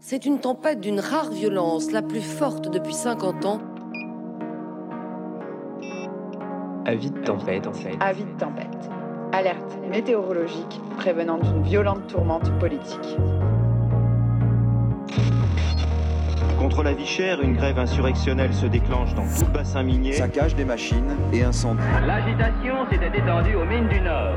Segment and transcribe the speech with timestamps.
[0.00, 3.60] C'est une tempête d'une rare violence, la plus forte depuis 50 ans.
[6.84, 7.96] Avis de tempête, en fait.
[7.98, 8.90] Avis de tempête.
[9.32, 13.16] Alerte météorologique prévenant d'une violente tourmente politique.
[16.58, 20.12] Contre la vie chère, une grève insurrectionnelle se déclenche dans tout le bassin minier.
[20.12, 21.82] Saccage des machines et incendie.
[22.06, 24.36] L'agitation s'était étendue aux mines du Nord.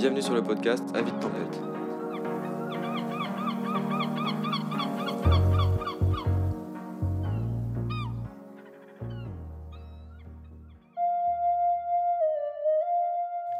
[0.00, 1.60] Bienvenue sur le podcast Avis de tempête.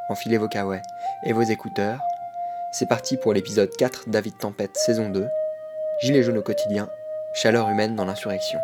[0.09, 0.81] Enfilez vos kawaii
[1.27, 2.01] et vos écouteurs.
[2.73, 5.29] C'est parti pour l'épisode 4 d'Avis de tempête saison 2.
[6.01, 6.89] Gilets jaunes au quotidien,
[7.35, 8.61] chaleur humaine dans l'insurrection.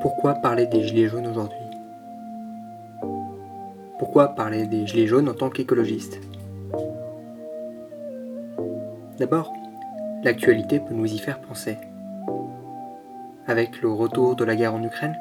[0.00, 1.67] Pourquoi parler des gilets jaunes aujourd'hui?
[3.98, 6.20] Pourquoi parler des gilets jaunes en tant qu'écologiste?
[9.18, 9.52] D'abord,
[10.22, 11.76] l'actualité peut nous y faire penser.
[13.48, 15.16] Avec le retour de la guerre en Ukraine,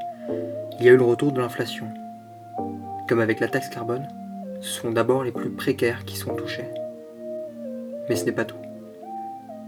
[0.79, 1.87] il y a eu le retour de l'inflation.
[3.09, 4.07] Comme avec la taxe carbone,
[4.61, 6.69] ce sont d'abord les plus précaires qui sont touchés.
[8.09, 8.57] Mais ce n'est pas tout.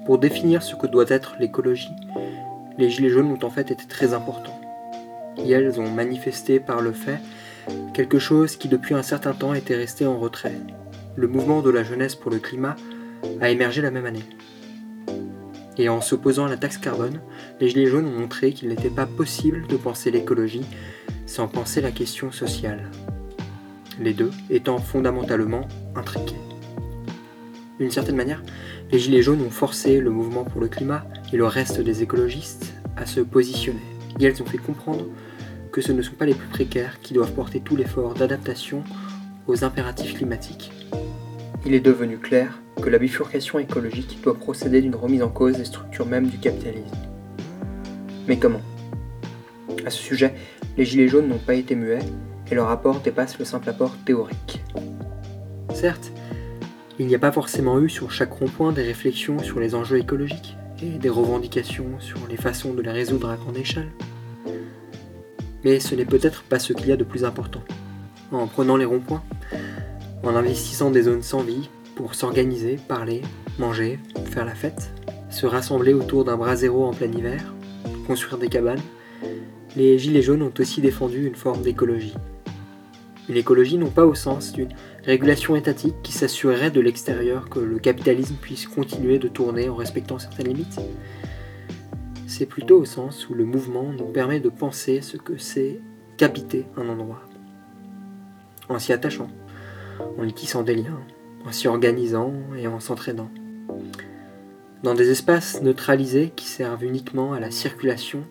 [0.05, 1.95] Pour définir ce que doit être l'écologie,
[2.77, 4.59] les Gilets jaunes ont en fait été très importants.
[5.37, 7.19] Et elles ont manifesté par le fait
[7.93, 10.55] quelque chose qui depuis un certain temps était resté en retrait.
[11.15, 12.75] Le mouvement de la jeunesse pour le climat
[13.41, 14.23] a émergé la même année.
[15.77, 17.21] Et en s'opposant à la taxe carbone,
[17.59, 20.65] les Gilets jaunes ont montré qu'il n'était pas possible de penser l'écologie
[21.25, 22.91] sans penser la question sociale.
[23.99, 26.35] Les deux étant fondamentalement intriqués.
[27.79, 28.43] D'une certaine manière,
[28.91, 32.73] les Gilets jaunes ont forcé le mouvement pour le climat et le reste des écologistes
[32.97, 33.79] à se positionner.
[34.19, 35.05] Et elles ont fait comprendre
[35.71, 38.83] que ce ne sont pas les plus précaires qui doivent porter tout l'effort d'adaptation
[39.47, 40.71] aux impératifs climatiques.
[41.65, 45.65] Il est devenu clair que la bifurcation écologique doit procéder d'une remise en cause des
[45.65, 46.95] structures mêmes du capitalisme.
[48.27, 48.61] Mais comment?
[49.85, 50.33] À ce sujet,
[50.77, 51.99] les Gilets jaunes n'ont pas été muets
[52.49, 54.61] et leur rapport dépasse le simple apport théorique.
[55.73, 56.11] Certes,
[56.99, 60.57] il n'y a pas forcément eu sur chaque rond-point des réflexions sur les enjeux écologiques
[60.81, 63.89] et des revendications sur les façons de les résoudre à grande échelle.
[65.63, 67.61] Mais ce n'est peut-être pas ce qu'il y a de plus important.
[68.31, 69.23] En prenant les ronds-points,
[70.23, 73.21] en investissant des zones sans vie pour s'organiser, parler,
[73.57, 74.91] manger, faire la fête,
[75.29, 77.53] se rassembler autour d'un brasero en plein hiver,
[78.07, 78.81] construire des cabanes,
[79.75, 82.15] les Gilets jaunes ont aussi défendu une forme d'écologie.
[83.29, 84.73] Une écologie non pas au sens d'une
[85.05, 90.17] régulation étatique qui s'assurerait de l'extérieur que le capitalisme puisse continuer de tourner en respectant
[90.17, 90.79] certaines limites.
[92.29, 95.79] C'est plutôt au sens où le mouvement nous permet de penser ce que c'est
[96.15, 97.23] qu'habiter un endroit.
[98.69, 99.29] En s'y attachant,
[100.15, 101.01] en y tissant des liens,
[101.43, 103.31] en s'y organisant et en s'entraînant.
[104.83, 108.23] Dans des espaces neutralisés qui servent uniquement à la circulation,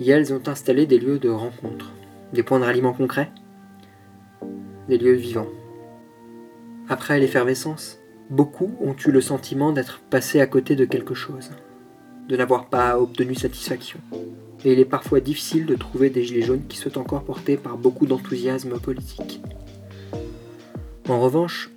[0.00, 1.92] elles ont installé des lieux de rencontre,
[2.32, 3.30] des points de ralliement concrets,
[4.88, 5.50] des lieux vivants.
[6.88, 7.98] Après l'effervescence,
[8.30, 11.50] beaucoup ont eu le sentiment d'être passés à côté de quelque chose,
[12.28, 13.98] de n'avoir pas obtenu satisfaction.
[14.64, 17.78] Et il est parfois difficile de trouver des gilets jaunes qui soient encore portés par
[17.78, 19.40] beaucoup d'enthousiasme politique.
[21.08, 21.70] En revanche,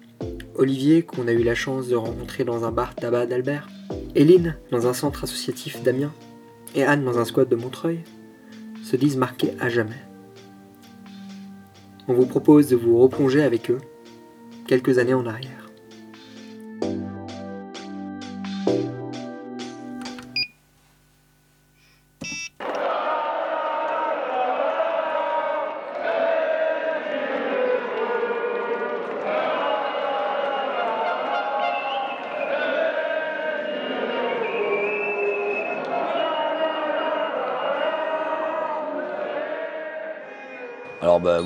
[0.55, 3.69] Olivier, qu'on a eu la chance de rencontrer dans un bar tabac d'Albert,
[4.15, 6.13] Hélène dans un centre associatif d'Amiens,
[6.75, 7.99] et Anne dans un squat de Montreuil,
[8.83, 10.01] se disent marqués à jamais.
[12.07, 13.79] On vous propose de vous replonger avec eux
[14.67, 15.60] quelques années en arrière.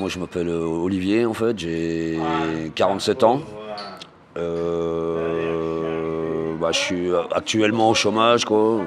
[0.06, 2.20] Moi je m'appelle Olivier en fait, j'ai
[2.76, 3.42] 47 ans.
[4.38, 5.66] Euh,
[6.62, 8.82] bah, je suis actuellement au chômage quoi.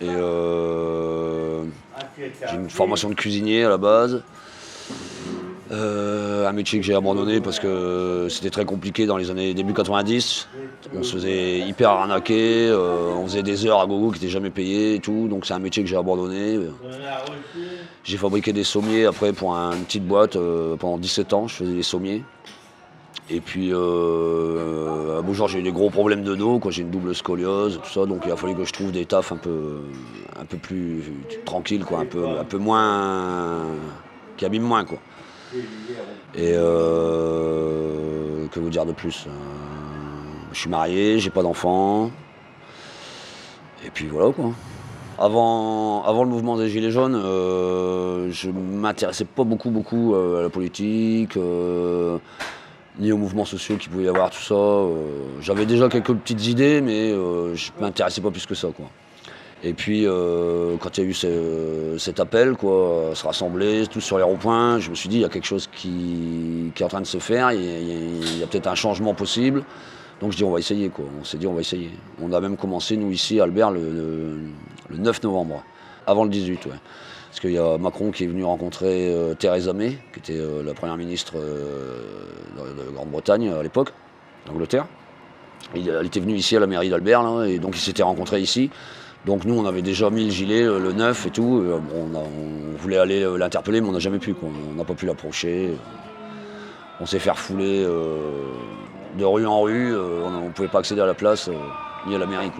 [0.00, 1.64] Et euh,
[2.20, 4.22] j'ai une formation de cuisinier à la base.
[5.70, 9.74] Euh, un métier que j'ai abandonné parce que c'était très compliqué dans les années début
[9.74, 10.48] 90.
[10.94, 14.50] On se faisait hyper arnaquer, euh, on faisait des heures à gogo qui n'étaient jamais
[14.50, 16.58] payées et tout, donc c'est un métier que j'ai abandonné.
[18.08, 21.74] J'ai fabriqué des sommiers après pour une petite boîte euh, pendant 17 ans, je faisais
[21.74, 22.24] des sommiers.
[23.28, 27.78] Et puis euh, Beaujour j'ai eu des gros problèmes de dos, j'ai une double scoliose,
[27.84, 29.82] tout ça, donc il a fallu que je trouve des tafs un peu,
[30.40, 31.02] un peu plus
[31.44, 33.66] tranquilles, quoi, un peu, un peu moins.
[34.38, 35.00] qui abîment moins quoi.
[36.34, 39.30] Et euh, que vous dire de plus euh,
[40.54, 42.10] Je suis marié, j'ai pas d'enfant.
[43.84, 44.52] Et puis voilà quoi.
[45.18, 51.36] Avant, le mouvement des Gilets jaunes, euh, je m'intéressais pas beaucoup beaucoup à la politique,
[52.98, 54.86] ni aux mouvements sociaux qu'il pouvait y avoir, tout ça.
[55.40, 58.86] J'avais déjà quelques petites idées, mais je m'intéressais pas plus que ça quoi.
[59.64, 64.16] Et puis, euh, quand il y a eu cet appel, quoi, se rassembler tous sur
[64.16, 67.00] les ronds-points, je me suis dit, il y a quelque chose qui, est en train
[67.00, 69.64] de se faire, il y a, peut-être un changement possible.
[70.20, 70.88] Donc je dis, on va essayer.
[70.90, 71.06] Quoi.
[71.20, 71.90] On s'est dit, on va essayer.
[72.22, 74.38] On a même commencé, nous, ici, Albert, le,
[74.96, 75.62] 9 novembre,
[76.06, 76.66] avant le 18.
[76.66, 76.72] Ouais.
[77.28, 80.62] Parce qu'il y a Macron qui est venu rencontrer euh, Theresa May, qui était euh,
[80.62, 83.92] la première ministre de, Grande-Bretagne à l'époque,
[84.46, 84.86] d'Angleterre.
[85.74, 88.70] Elle était venue ici à la mairie d'Albert, et donc ils s'étaient rencontrés ici.
[89.26, 91.58] Donc nous, on avait déjà mis le gilet, le 9 et tout.
[91.58, 94.34] Euh, on, voulait aller euh, l'interpeller, mais on n'a jamais pu.
[94.42, 95.72] On n'a pas pu l'approcher.
[97.00, 98.16] On s'est fait refouler euh,
[99.18, 99.96] de rue en rue.
[99.96, 101.50] on ne pouvait pas accéder à la place
[102.06, 102.50] ni à la mairie.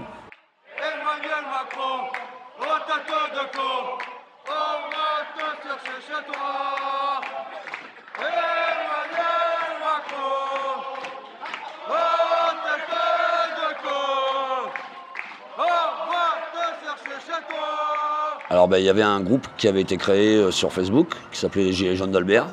[18.50, 21.38] Alors ben, il y avait un groupe qui avait été créé euh, sur Facebook qui
[21.38, 22.46] s'appelait les Gilets jaunes d'Albert.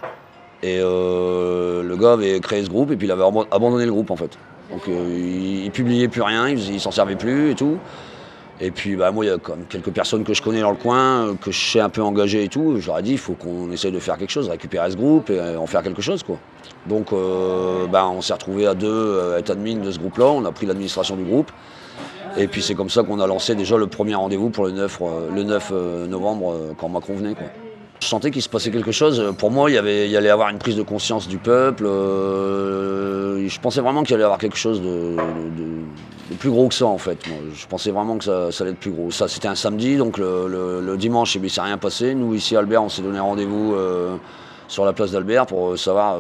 [0.62, 4.12] Et euh, le gars avait créé ce groupe et puis il avait abandonné le groupe
[4.12, 4.38] en fait.
[4.72, 7.78] Donc euh, il, publiait plus rien, il, s'en servait plus et tout.
[8.60, 10.72] Et puis bah, moi il y a quand même quelques personnes que je connais dans
[10.72, 12.78] le coin, que je sais un peu engagé et tout.
[12.80, 15.30] Je leur ai dit il faut qu'on essaye de faire quelque chose, récupérer ce groupe
[15.30, 16.40] et en faire quelque chose quoi.
[16.88, 17.12] Donc
[17.92, 21.16] bah, on s'est retrouvé à deux être admin de ce groupe-là, on a pris l'administration
[21.16, 21.52] du groupe.
[22.38, 25.00] Et puis c'est comme ça qu'on a lancé déjà le premier rendez-vous pour le 9,
[25.02, 27.36] euh, le 9 euh, novembre euh, quand Macron venait.
[28.02, 29.34] Je sentais qu'il se passait quelque chose.
[29.38, 31.86] Pour moi, il y, il allait y avoir une prise de conscience du peuple.
[31.86, 35.16] je pensais vraiment qu'il allait y avoir quelque chose de,
[36.38, 37.18] plus gros que ça, en fait.
[37.54, 39.12] je pensais vraiment que ça, allait être plus gros.
[39.12, 42.14] Ça, c'était un samedi, donc le, dimanche, eh il ne s'est rien passé.
[42.16, 43.74] Nous, ici, Albert, on s'est donné rendez-vous
[44.68, 46.18] sur la place d'Albert pour savoir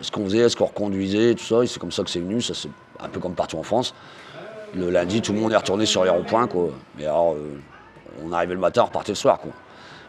[0.00, 1.64] ce qu'on faisait, ce qu'on reconduisait, tout ça.
[1.64, 2.40] Et c'est comme ça que c'est venu.
[2.40, 2.70] Ça, c'est
[3.02, 3.94] un peu comme partout en France.
[4.74, 6.46] Le lundi, tout le monde est retourné sur les ronds-points.
[6.46, 6.70] Quoi.
[6.96, 7.58] Mais alors, euh,
[8.24, 9.40] on arrivait le matin, on repartait le soir.
[9.40, 9.52] Quoi.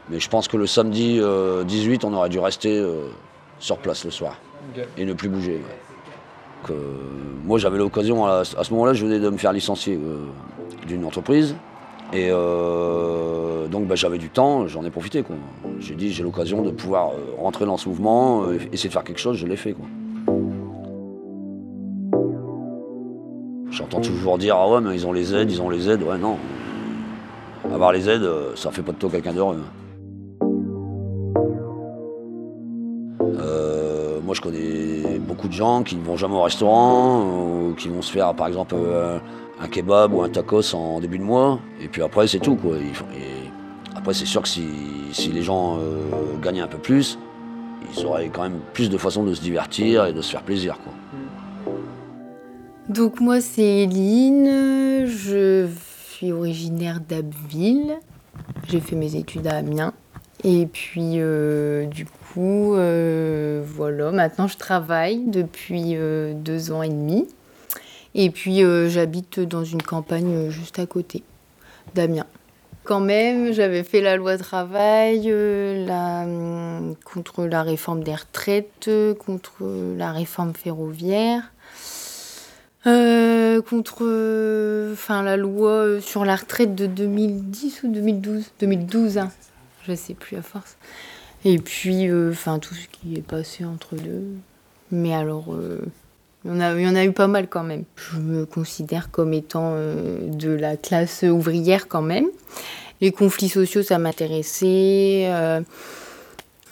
[0.10, 3.08] Mais je pense que le samedi 18, euh, on aurait dû rester euh,
[3.60, 4.38] sur place le soir
[4.98, 5.62] et ne plus bouger.
[7.44, 10.00] moi, j'avais l'occasion, à, ce moment-là, je venais de me faire licencier
[10.88, 11.56] d'une entreprise.
[12.14, 15.24] Et donc bah, j'avais du temps, j'en ai profité.
[15.80, 19.38] J'ai dit j'ai l'occasion de pouvoir rentrer dans ce mouvement, essayer de faire quelque chose,
[19.38, 19.74] je l'ai fait.
[19.74, 19.86] Quoi.
[23.82, 26.04] J'entends toujours dire Ah ouais, mais ils ont les aides, ils ont les aides.
[26.04, 26.38] Ouais, non.
[27.74, 29.64] Avoir les aides, euh, ça fait pas de toi quelqu'un d'heureux.
[33.22, 37.90] Euh, moi, je connais beaucoup de gens qui ne vont jamais au restaurant, ou qui
[37.90, 39.18] vont se faire, par exemple, euh,
[39.60, 42.56] un kebab ou un tacos en début de mois, et puis après, c'est tout.
[42.56, 42.76] Quoi.
[43.96, 45.80] après, c'est sûr que si, les gens
[46.42, 47.18] gagnaient un peu plus,
[47.96, 50.78] ils auraient quand même plus de façons de se divertir et de se faire plaisir.
[50.84, 50.94] Quoi.
[52.92, 55.66] Donc moi c'est Eline, je
[56.10, 57.98] suis originaire d'Abbeville,
[58.68, 59.94] j'ai fait mes études à Amiens.
[60.44, 66.90] Et puis euh, du coup euh, voilà, maintenant je travaille depuis euh, deux ans et
[66.90, 67.30] demi.
[68.14, 71.24] Et puis j'habite dans une campagne juste à côté
[71.96, 72.28] d'Amiens.
[72.84, 75.34] Quand même, j'avais fait la loi travail
[77.06, 79.64] contre la réforme des retraites, contre
[79.96, 81.54] la réforme ferroviaire.
[82.88, 84.02] Euh, contre
[84.94, 89.32] enfin la loi sur la retraite de 2010 ou 2012 2012 hein.
[89.88, 90.78] je sais plus à force.
[91.46, 94.24] Et puis euh, enfin tout ce qui est passé entre deux.
[94.90, 95.80] Mais alors euh,
[96.44, 97.84] il, y en a, y en a eu pas mal quand même.
[97.96, 102.26] Je me considère comme étant de la classe ouvrière quand même.
[103.00, 105.62] Les conflits sociaux ça m'intéressait euh,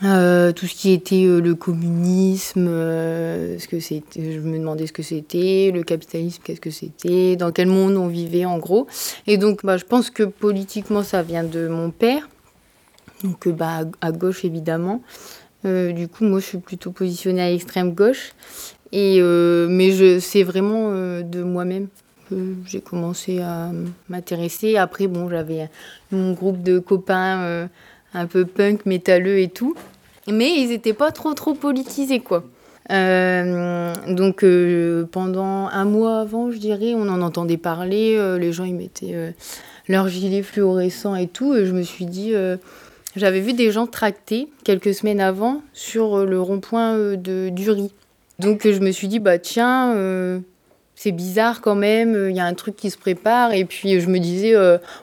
[0.01, 5.03] tout ce qui était euh, le communisme, euh, ce que je me demandais ce que
[5.03, 8.87] c'était, le capitalisme, qu'est-ce que c'était, dans quel monde on vivait en gros.
[9.27, 12.29] Et donc, bah, je pense que politiquement, ça vient de mon père,
[13.23, 15.01] donc bah, à gauche évidemment.
[15.63, 18.31] du coup, moi, je suis plutôt positionnée à l'extrême gauche.
[18.91, 20.91] Et, mais c'est vraiment
[21.21, 21.87] de moi-même
[22.65, 23.71] j'ai commencé à
[24.07, 24.77] m'intéresser.
[24.77, 25.67] Après, bon, j'avais
[26.11, 27.67] mon groupe de copains
[28.13, 29.75] un peu punk, métalleux et tout.
[30.27, 32.43] Mais ils n'étaient pas trop, trop politisés, quoi.
[32.91, 38.15] Euh, donc euh, pendant un mois avant, je dirais, on en entendait parler.
[38.17, 39.33] Euh, les gens ils mettaient
[39.87, 41.55] leurs gilets fluorescents et tout.
[41.55, 42.33] Et je me suis dit,
[43.15, 47.91] j'avais vu des gens tracter quelques semaines avant sur le rond-point de Dury.
[48.39, 49.93] Donc je me suis dit, bah tiens,
[51.01, 53.53] c'est bizarre quand même, il y a un truc qui se prépare.
[53.53, 54.53] Et puis je me disais,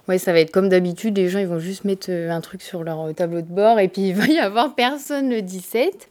[0.08, 2.84] ouais, ça va être comme d'habitude, les gens ils vont juste mettre un truc sur
[2.84, 6.08] leur tableau de bord et puis il va y avoir personne le 17.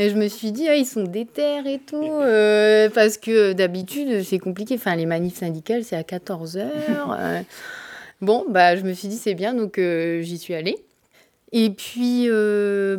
[0.00, 4.22] Et je me suis dit, ah, ils sont déter et tout, euh, parce que d'habitude,
[4.22, 4.76] c'est compliqué.
[4.76, 6.56] Enfin, les manifs syndicales, c'est à 14h.
[6.58, 7.42] Euh.
[8.22, 10.78] Bon, bah, je me suis dit, c'est bien, donc euh, j'y suis allée.
[11.52, 12.28] Et puis,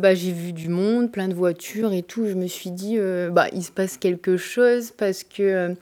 [0.00, 2.26] bah, j'ai vu du monde, plein de voitures et tout.
[2.26, 2.98] Je me suis dit,
[3.30, 5.74] bah, il se passe quelque chose parce que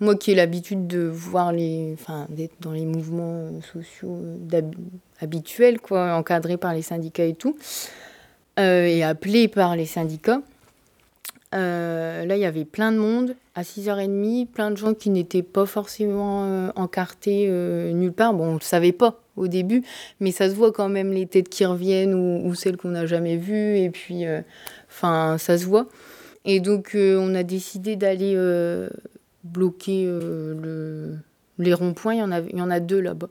[0.00, 1.94] moi qui ai l'habitude de voir les.
[1.94, 4.18] Enfin, d'être dans les mouvements sociaux
[5.20, 7.56] habituels, quoi, encadrés par les syndicats et tout,
[8.58, 10.42] et appelés par les syndicats,
[11.54, 15.42] euh, là, il y avait plein de monde à 6h30, plein de gens qui n'étaient
[15.42, 18.34] pas forcément euh, encartés euh, nulle part.
[18.34, 19.82] Bon, on ne le savait pas au début,
[20.20, 23.36] mais ça se voit quand même les têtes qui reviennent ou, celles qu'on n'a jamais
[23.36, 23.78] vues.
[23.78, 24.24] Et puis,
[24.90, 25.86] enfin, ça se voit.
[26.44, 28.36] Et donc, on a décidé d'aller
[29.44, 31.14] bloquer le,
[31.58, 32.14] les ronds-points.
[32.14, 33.28] Il, y il y en a deux là-bas.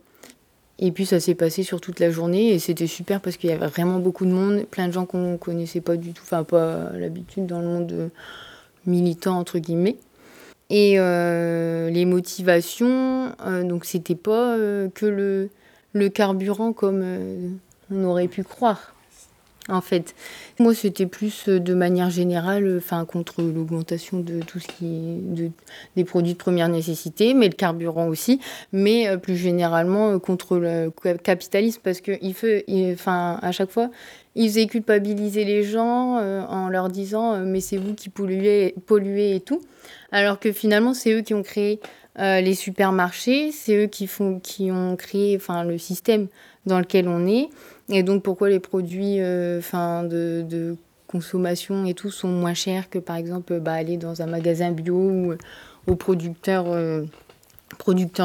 [0.79, 3.53] Et puis ça s'est passé sur toute la journée et c'était super parce qu'il y
[3.53, 6.91] avait vraiment beaucoup de monde, plein de gens qu'on connaissait pas du tout, enfin pas
[6.93, 8.11] l'habitude dans le monde
[8.85, 9.97] militant entre guillemets.
[10.69, 15.49] Et euh, les motivations, euh, donc c'était pas euh, que le,
[15.93, 18.93] le carburant comme on aurait pu croire
[19.69, 20.15] en fait.
[20.59, 24.85] Moi, c'était plus euh, de manière générale, euh, enfin, contre l'augmentation de tout ce qui
[24.85, 25.51] est de,
[25.95, 28.39] des produits de première nécessité, mais le carburant aussi,
[28.71, 33.89] mais euh, plus généralement contre le capitalisme, parce que il fait, enfin, à chaque fois,
[34.35, 39.39] ils faisaient culpabiliser les gens en leur disant mais c'est vous qui polluez, polluez et
[39.39, 39.61] tout,
[40.11, 41.79] alors que finalement, c'est eux qui ont créé
[42.17, 46.27] les supermarchés, c'est eux qui, font, qui ont créé enfin, le système
[46.67, 47.49] dans lequel on est.
[47.89, 49.61] Et donc pourquoi les produits euh,
[50.03, 50.77] de, de,
[51.07, 54.95] consommation et tout sont moins chers que par exemple bah, aller dans un magasin bio
[54.95, 55.37] ou euh,
[55.87, 57.05] au producteur, euh,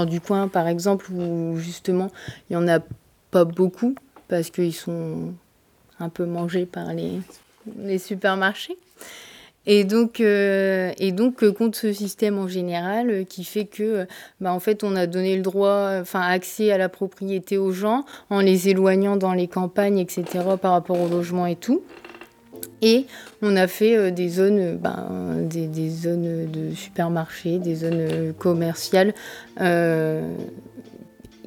[0.09, 2.11] du coin par exemple où justement
[2.50, 2.81] il n'y en a
[3.31, 3.95] pas beaucoup
[4.26, 5.33] parce qu'ils sont
[6.00, 7.21] un peu mangés par les,
[7.78, 8.76] les supermarchés.
[9.66, 14.07] Et donc, euh, et donc euh, contre ce système en général euh, qui fait que,
[14.40, 18.04] bah, en fait, on a donné le droit, enfin, accès à la propriété aux gens
[18.28, 20.25] en les éloignant dans les campagnes, etc.,
[20.61, 21.83] par rapport au logement et tout.
[22.81, 23.07] Et
[23.40, 29.14] on a fait des zones, ben, des, des, zones de supermarchés, des zones commerciales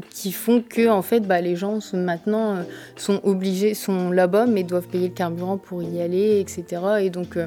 [0.09, 2.63] qui font que en fait bah, les gens sont maintenant
[2.95, 7.37] sont obligés sont là-bas mais doivent payer le carburant pour y aller etc et donc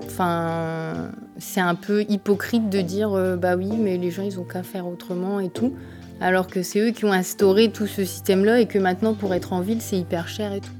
[0.00, 4.44] Enfin, c'est un peu hypocrite de dire euh, bah oui, mais les gens ils ont
[4.44, 5.74] qu'à faire autrement et tout,
[6.20, 9.52] alors que c'est eux qui ont instauré tout ce système-là et que maintenant pour être
[9.52, 10.72] en ville c'est hyper cher et tout.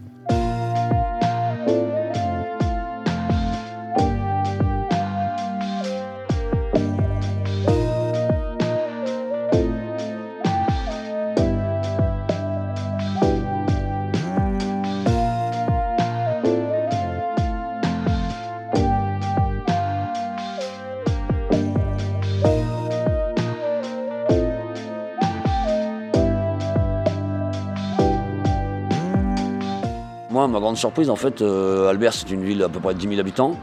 [30.76, 33.57] Surprise, en fait, euh, Albert, c'est une ville à peu près de 10 000 habitants.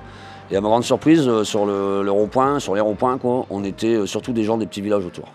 [0.51, 3.95] Et à ma grande surprise, euh, sur le, rond-point, sur les ronds-points, quoi, on était
[3.95, 5.29] euh, surtout des gens des petits villages autour.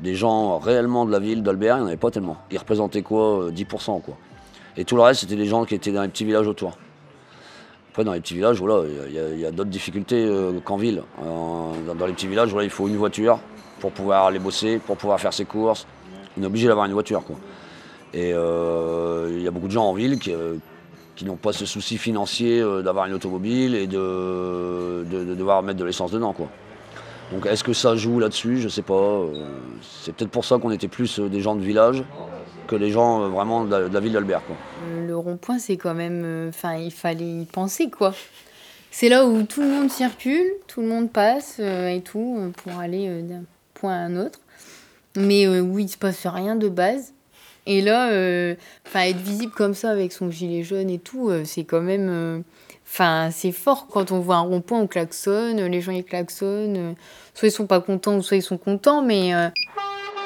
[0.00, 2.36] Des gens réellement de la ville d'Albert, il n'y en avait pas tellement.
[2.50, 4.16] Ils représentaient quoi 10%, quoi.
[4.76, 6.76] Et tout le reste, c'était des gens qui étaient dans les petits villages autour.
[7.90, 10.26] Après, dans les petits villages, voilà, il y a, d'autres difficultés
[10.64, 11.02] qu'en ville.
[11.22, 13.38] dans, les petits villages, il faut une voiture
[13.80, 15.86] pour pouvoir aller bosser, pour pouvoir faire ses courses.
[16.38, 17.36] On est obligé d'avoir une voiture, quoi.
[18.14, 20.32] Et il y a beaucoup de gens en ville qui,
[21.24, 26.10] n'ont pas ce souci financier euh, d'avoir une automobile et de, devoir mettre de l'essence
[26.10, 26.32] dedans.
[26.32, 26.48] Quoi.
[27.32, 28.58] Donc est-ce que ça joue là-dessus?
[28.58, 28.94] Je sais pas.
[28.94, 29.48] Euh,
[29.82, 32.04] c'est peut-être pour ça qu'on était plus euh, des gens de village
[32.66, 34.42] que les gens vraiment de la, ville d'Albert.
[35.06, 36.48] Le rond-point, c'est quand même.
[36.48, 38.14] Enfin, il fallait y penser, quoi.
[38.90, 43.22] C'est là où tout le monde circule, tout le monde passe et tout pour aller
[43.22, 43.42] d'un
[43.74, 44.38] point à un autre.
[45.16, 47.12] Mais où il ne se passe rien de base.
[47.66, 48.54] Et là, euh,
[48.86, 52.08] enfin être visible comme ça avec son gilet jaune et tout, euh, c'est quand même.
[52.10, 52.40] Euh,
[52.84, 56.94] Enfin, c'est fort quand on voit un rond-point, on klaxonne, les gens ils klaxonnent.
[57.32, 59.32] Soit ils sont pas contents, soit ils sont contents, mais.
[59.34, 59.48] Euh...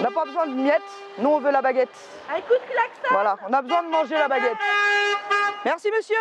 [0.00, 0.82] On n'a pas besoin de miettes,
[1.20, 1.90] nous on veut la baguette.
[2.28, 4.56] Un coup de klaxon Voilà, on a besoin de manger la baguette.
[5.64, 6.16] Merci monsieur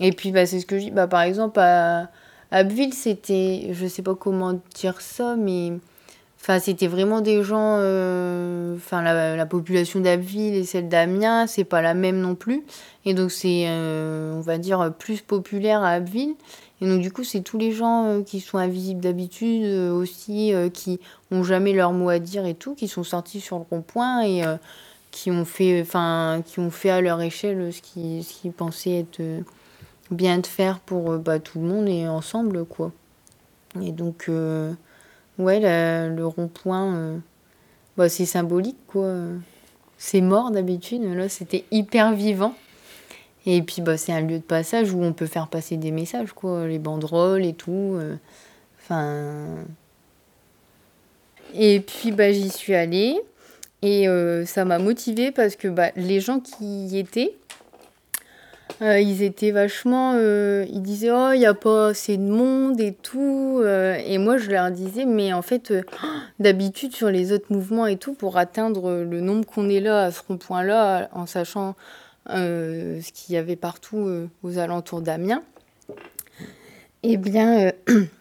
[0.00, 2.08] Et puis bah, c'est ce que je dis, bah, par exemple à
[2.50, 5.72] Abbeville c'était, je sais pas comment dire ça, mais
[6.40, 7.76] Enfin, c'était vraiment des gens.
[7.78, 12.64] Euh, enfin, la, population d'Abbeville et celle d'Amiens, c'est pas la même non plus.
[13.04, 16.34] Et donc, c'est, euh, on va dire, plus populaire à Abbeville.
[16.80, 20.98] Et donc, du coup, c'est tous les gens euh, qui sont invisibles d'habitude aussi, qui
[21.30, 24.42] ont jamais leur mot à dire et tout, qui sont sortis sur le rond-point et
[25.10, 29.00] qui, ont fait, enfin, qui ont fait à leur échelle ce qu'ils, ce qu'ils pensaient
[29.00, 29.20] être
[30.10, 32.92] bien de faire pour bah, tout le monde et ensemble, quoi.
[33.82, 34.30] Et donc.
[35.40, 37.18] Ouais, le rond-point, euh,
[37.96, 39.14] bah, c'est symbolique, quoi.
[39.96, 42.54] C'est mort d'habitude, là, c'était hyper vivant.
[43.46, 46.34] Et puis, bah, c'est un lieu de passage où on peut faire passer des messages,
[46.34, 46.66] quoi.
[46.66, 47.96] Les banderoles et tout.
[47.96, 48.16] Euh,
[48.82, 49.46] enfin.
[51.54, 53.18] et puis, bah, j'y suis allée.
[53.80, 57.34] Et euh, ça m'a motivée parce que bah, les gens qui y étaient,
[58.82, 60.14] euh, ils étaient vachement.
[60.14, 63.60] Euh, ils disaient Oh, il n'y a pas assez de monde et tout.
[63.62, 65.72] Euh, et moi, je leur disais Mais en fait,
[66.38, 70.10] d'habitude, sur les autres mouvements et tout, pour atteindre le nombre qu'on est là, à
[70.10, 71.74] ce rond-point-là, en sachant
[72.28, 74.08] ce qu'il y avait partout
[74.42, 75.42] aux alentours d'Amiens,
[77.02, 77.72] eh bien.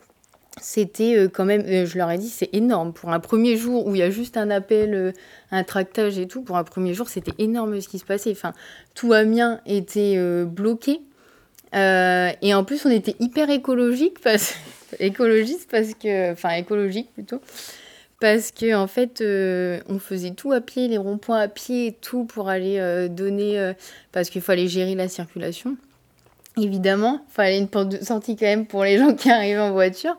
[0.62, 2.94] c'était euh, quand même, euh, je leur ai dit, c'est énorme.
[2.94, 5.12] Pour un premier jour où il y a juste un appel, euh,
[5.52, 8.32] un tractage et tout, pour un premier jour, c'était énorme ce qui se passait.
[8.32, 8.54] Enfin,
[8.96, 11.02] tout Amiens était bloqué.
[11.74, 14.56] et en plus, on était hyper écologique parce,
[15.00, 17.42] écologiste parce que, enfin, écologique plutôt.
[18.20, 19.24] Parce que en fait,
[19.88, 23.74] on faisait tout à pied, les ronds-points à pied tout pour aller donner,
[24.12, 25.78] parce qu'il fallait gérer la circulation
[26.62, 27.22] évidemment.
[27.30, 30.18] Il fallait une porte de sortie quand même pour les gens qui arrivaient en voiture.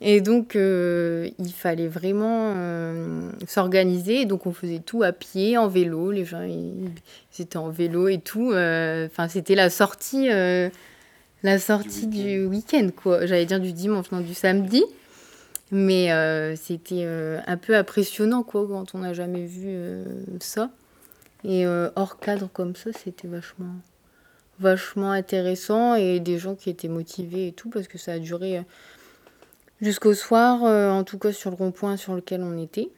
[0.00, 4.26] Et donc, euh, il fallait vraiment euh, s'organiser.
[4.26, 6.10] Donc, on faisait tout à pied, en vélo.
[6.10, 6.90] Les gens, ils,
[7.38, 8.52] étaient en vélo et tout.
[8.52, 13.24] Euh, enfin, c'était la sortie, la sortie du week-end, quoi.
[13.26, 14.84] J'allais dire du dimanche, non, du samedi.
[15.72, 16.08] Mais
[16.56, 17.06] c'était
[17.46, 19.78] un peu impressionnant, quoi, quand on n'a jamais vu
[20.40, 20.70] ça.
[21.42, 23.66] Et hors cadre comme ça, c'était vachement
[24.60, 28.58] vachement intéressant et des gens qui étaient motivés et tout parce que ça a duré
[28.58, 28.62] euh,
[29.80, 32.88] jusqu'au soir, euh, en tout cas sur le rond-point sur lequel on était.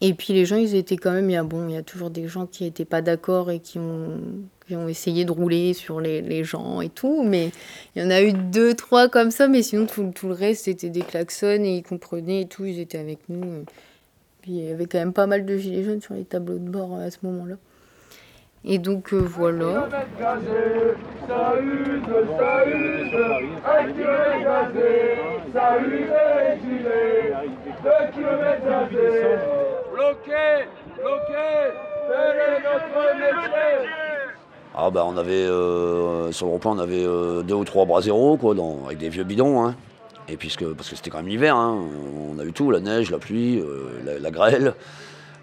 [0.00, 1.82] Et puis les gens, ils étaient quand même, il y a, bon, il y a
[1.82, 4.20] toujours des gens qui n'étaient pas d'accord et qui ont,
[4.66, 7.50] qui ont essayé de rouler sur les, les, gens et tout, mais
[7.94, 10.64] il y en a eu deux, trois comme ça, mais sinon tout, tout le reste
[10.64, 13.64] c'était des klaxons et ils comprenaient et tout, ils étaient avec nous.
[14.40, 16.68] Puis il y avait quand même pas mal de gilets jaunes sur les tableaux de
[16.68, 17.56] bord à ce moment-là.
[18.66, 19.88] Et donc euh, voilà.
[34.76, 38.00] Ah bah on avait euh, sur le rond on avait euh, deux ou trois bras
[38.00, 38.54] zéro quoi,
[38.86, 39.62] avec des vieux bidons.
[39.62, 39.74] Hein.
[40.26, 41.78] Et puisque parce que c'était quand même l'hiver, hein,
[42.34, 43.62] on a eu tout, la neige, la pluie,
[44.04, 44.72] la, grêle.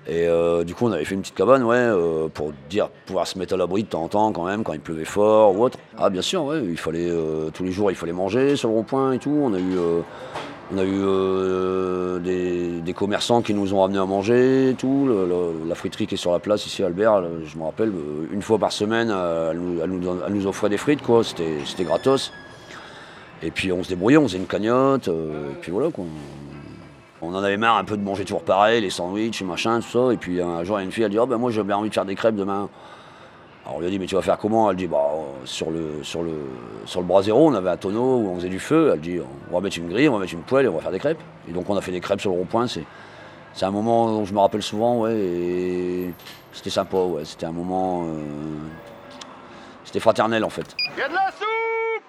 [0.07, 3.27] Et euh, du coup, on avait fait une petite cabane, ouais, euh, pour dire pouvoir
[3.27, 5.63] se mettre à l'abri de temps en temps, quand même, quand il pleuvait fort ou
[5.63, 5.77] autre.
[5.97, 8.75] Ah, bien sûr, ouais, il fallait euh, tous les jours, il fallait manger sur le
[8.75, 9.29] rond-point et tout.
[9.29, 9.77] On a eu,
[10.73, 12.19] on a eu
[12.81, 15.07] des, commerçants qui nous ont ramené à manger et tout.
[15.67, 17.91] la friterie qui est sur la place ici, Albert, je me rappelle,
[18.31, 19.13] une fois par semaine,
[19.51, 21.23] elle nous, offrait des frites, quoi.
[21.23, 22.31] C'était gratos.
[23.43, 26.05] Et puis on se débrouillait, on faisait une cagnotte, et puis voilà, quoi.
[27.23, 30.11] On en avait marre un peu de manger toujours pareil, les sandwichs, machin, tout ça.
[30.13, 31.63] Et puis un jour, il y a une fille, elle dit Oh ben moi j'ai
[31.63, 32.67] bien envie de faire des crêpes demain.
[33.63, 34.71] Alors on lui a dit Mais tu vas faire comment?
[34.71, 35.11] Elle dit Bah
[35.45, 36.33] sur le, sur, le,
[36.85, 38.91] sur le bras zéro, on avait un tonneau où on faisait du feu.
[38.93, 39.19] Elle dit
[39.51, 40.99] On va mettre une grille, on va mettre une poêle et on va faire des
[40.99, 41.21] crêpes.
[41.47, 42.65] Et donc on a fait des crêpes sur le rond-point.
[42.67, 42.85] C'est,
[43.53, 45.15] c'est un moment dont je me rappelle souvent, ouais.
[45.15, 46.13] Et
[46.53, 47.23] c'était sympa, ouais.
[47.23, 48.05] C'était un moment.
[48.05, 48.23] Euh,
[49.83, 50.75] c'était fraternel en fait.
[50.95, 52.03] Il y a de la soupe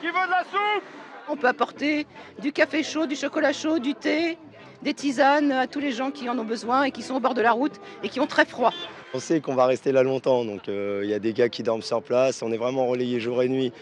[0.00, 0.84] Qui veut de la soupe?
[1.28, 2.06] On peut apporter
[2.40, 4.38] du café chaud, du chocolat chaud, du thé,
[4.82, 7.34] des tisanes à tous les gens qui en ont besoin et qui sont au bord
[7.34, 8.72] de la route et qui ont très froid.
[9.14, 11.62] On sait qu'on va rester là longtemps, donc euh, il y a des gars qui
[11.62, 13.72] dorment sur place, on est vraiment relayés jour et nuit.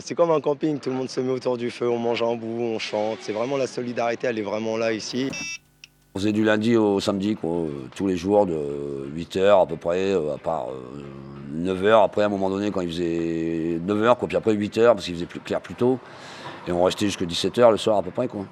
[0.00, 2.36] C'est comme un camping, tout le monde se met autour du feu, on mange un
[2.36, 3.18] bout, on chante.
[3.22, 5.30] C'est vraiment la solidarité, elle est vraiment là ici.
[6.14, 7.36] On faisait du lundi au samedi,
[7.94, 10.68] tous les jours de 8h à peu près, euh, à part
[11.54, 11.84] 9h.
[11.84, 15.14] Euh, après, à un moment donné, quand il faisait 9h, puis après 8h, parce qu'il
[15.14, 15.98] faisait plus clair plus tôt.
[16.66, 18.28] Et on restait jusqu'à 17h le soir à peu près.
[18.28, 18.44] Quoi.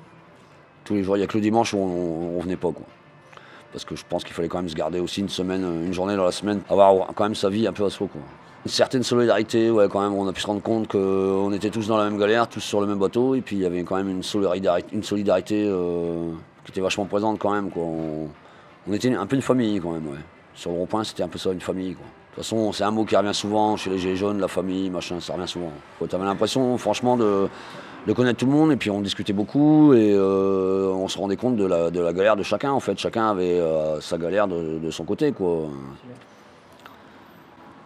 [0.84, 2.70] Tous les jours, il n'y a que le dimanche où on, ne venait pas.
[2.70, 2.84] Quoi.
[3.72, 6.16] Parce que je pense qu'il fallait quand même se garder aussi une semaine, une journée
[6.16, 8.08] dans la semaine, avoir quand même sa vie un peu à soi.
[8.12, 8.20] Quoi.
[8.64, 10.14] Une certaine solidarité, ouais, quand même.
[10.14, 12.80] On a pu se rendre compte qu'on était tous dans la même galère, tous sur
[12.80, 16.30] le même bateau, et puis il y avait quand même une solidarité, une solidarité euh,
[16.64, 17.70] qui était vachement présente quand même.
[17.70, 17.82] Quoi.
[17.82, 20.08] On, était un peu une famille quand même.
[20.54, 21.94] Sur le rond-point, c'était un peu ça, une famille.
[21.94, 22.06] Quoi.
[22.06, 24.88] De toute façon, c'est un mot qui revient souvent chez les gilets jaunes, la famille,
[24.88, 25.72] machin, ça revient souvent.
[25.98, 27.48] Tu avais l'impression, franchement, de,
[28.06, 31.36] de, connaître tout le monde, et puis on discutait beaucoup, et euh, on se rendait
[31.36, 32.98] compte de la, galère de chacun, en fait.
[32.98, 35.68] Chacun avait euh, sa galère de, son côté, quoi.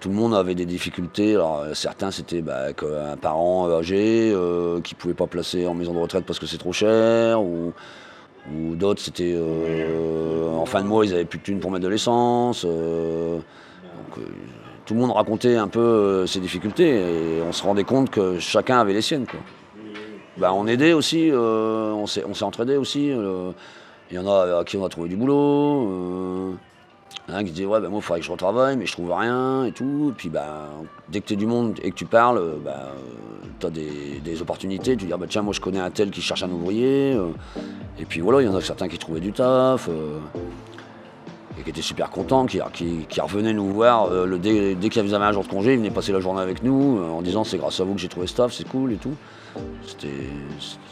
[0.00, 1.37] Tout le monde avait des difficultés.
[1.74, 5.98] Certains, c'était bah, un parent âgé euh, qui ne pouvait pas placer en maison de
[5.98, 7.72] retraite parce que c'est trop cher, ou,
[8.76, 11.88] d'autres, c'était euh, en fin de mois, ils n'avaient plus de thunes pour mettre de
[11.88, 12.61] l'essence.
[12.61, 12.68] Tout
[14.94, 18.94] le monde racontait un peu ses difficultés et on se rendait compte que chacun avait
[18.94, 19.26] les siennes.
[19.26, 19.40] Quoi.
[20.38, 23.11] Bah, on aidait aussi, euh, on s'est entraidé aussi.
[24.11, 26.57] Il y en a à qui on a trouvé du boulot.
[27.27, 28.87] Il y en a qui disaient ouais ben moi il faudrait que je retravaille mais
[28.87, 30.11] je trouve rien et tout.
[30.11, 30.68] Et puis bah,
[31.09, 32.92] dès que tu es du monde et que tu parles, bah,
[33.61, 34.96] tu as des, des, opportunités.
[34.96, 37.18] Tu dis ah, bah, tiens moi je connais un tel qui cherche un ouvrier.
[37.98, 39.88] Et puis voilà, il y en a certains qui trouvaient du taf.
[41.68, 42.61] Qui étaient super contents, qui,
[43.20, 44.09] revenaient nous voir.
[44.11, 46.62] le, dès dès qu'ils avaient un jour de congé, ils venaient passer la journée avec
[46.62, 49.14] nous en disant c'est grâce à vous que j'ai trouvé taf, c'est cool et tout.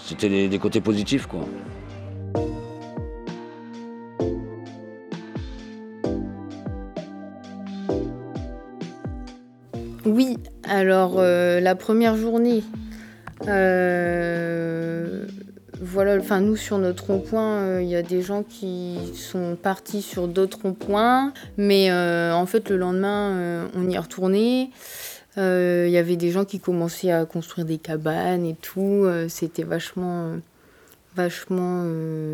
[0.04, 1.40] C'était des, côtés positifs quoi.
[10.04, 12.62] Oui, alors euh, la première journée,
[13.48, 15.26] euh,
[15.80, 20.00] voilà, enfin nous sur notre rond-point, il euh, y a des gens qui sont partis
[20.00, 24.70] sur d'autres ronds-points, mais euh, en fait le lendemain, euh, on y est retourné.
[25.38, 29.06] Il y avait des gens qui commençaient à construire des cabanes et tout.
[29.28, 30.30] C'était vachement,
[31.14, 31.84] vachement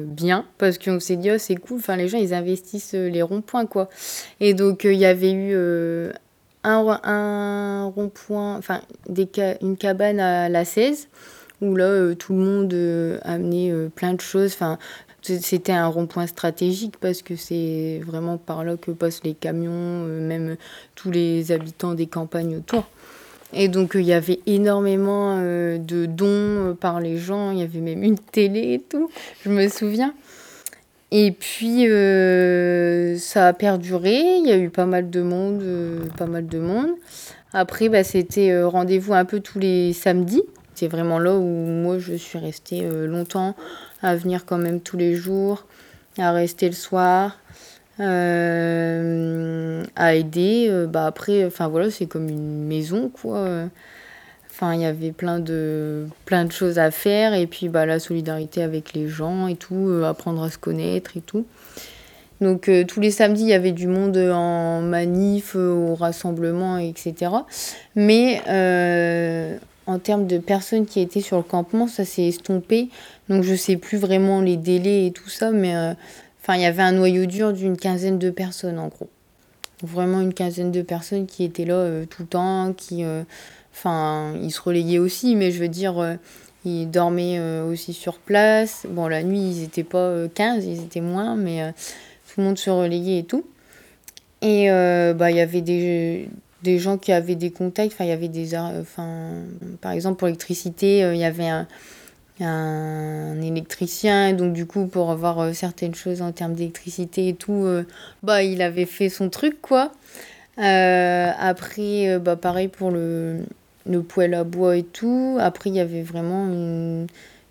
[0.05, 1.79] bien parce qu'on s'est dit oh, c'est cool.
[1.79, 3.89] Enfin les gens ils investissent les ronds-points quoi.
[4.39, 5.57] Et donc il y avait eu
[6.63, 11.09] un, rond-point, enfin une cabane à la 16
[11.63, 14.53] où là, euh, tout le monde euh, amenait euh, plein de choses.
[14.53, 14.79] Enfin,
[15.23, 20.57] c'était un rond-point stratégique parce que c'est vraiment par là que passent les camions, même
[20.97, 22.89] tous les habitants des campagnes autour.
[23.53, 27.53] Et donc, il y avait énormément de dons par les gens.
[27.53, 29.11] Il y avait même une télé et tout,
[29.45, 30.13] je me souviens.
[31.13, 31.87] Et puis,
[33.21, 34.39] ça a perduré.
[34.39, 35.63] Il y a eu pas mal de monde.
[36.19, 36.91] Pas mal de monde.
[37.53, 40.43] Après, bah, c'était rendez-vous un peu tous les samedis.
[40.89, 43.55] Vraiment là où moi, je suis restée longtemps,
[44.03, 45.67] à venir quand même tous les jours,
[46.19, 47.39] à rester le soir,
[47.99, 48.05] à
[50.15, 50.87] aider.
[50.89, 53.69] bah, après, enfin voilà, c'est comme une maison, quoi.
[54.55, 57.99] Enfin, il y avait plein de, plein de choses à faire et puis bah, la
[57.99, 61.47] solidarité avec les gens et tout, euh, apprendre à se connaître et tout.
[62.43, 66.77] Donc euh, tous les samedis, il y avait du monde en manif, euh, au rassemblement,
[66.77, 67.33] etc.
[67.95, 72.89] Mais euh, en termes de personnes qui étaient sur le campement, ça s'est estompé.
[73.29, 75.75] Donc je sais plus vraiment les délais et tout ça, mais
[76.41, 79.09] enfin il y avait un noyau dur d'une quinzaine de personnes en gros.
[79.83, 83.05] Vraiment une quinzaine de personnes qui étaient là tout le temps, qui
[83.75, 86.15] Enfin, ils se relayaient aussi, mais je veux dire, euh,
[86.65, 88.87] ils dormaient euh, aussi sur place.
[88.89, 91.71] Bon, la nuit, ils n'étaient pas euh, 15, ils étaient moins, mais euh,
[92.29, 93.45] tout le monde se relayait et tout.
[94.43, 96.29] Et euh, bah, il y avait des,
[96.63, 97.93] des gens qui avaient des contacts.
[97.93, 98.57] Enfin, il y avait des.
[98.57, 99.31] Enfin,
[99.81, 101.67] par exemple, pour l'électricité, il y avait un,
[102.41, 104.33] un électricien.
[104.33, 107.67] Donc, du coup, pour avoir certaines choses en termes d'électricité et tout,
[108.23, 109.93] bah, il avait fait son truc, quoi.
[110.57, 113.43] après, bah, pareil pour le
[113.87, 115.37] le poêle à bois et tout.
[115.41, 117.07] Après, il y avait vraiment une.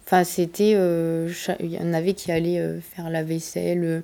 [0.06, 0.74] Enfin, c'était.
[0.76, 4.02] Euh, il y en avait qui allaient euh, faire la vaisselle euh,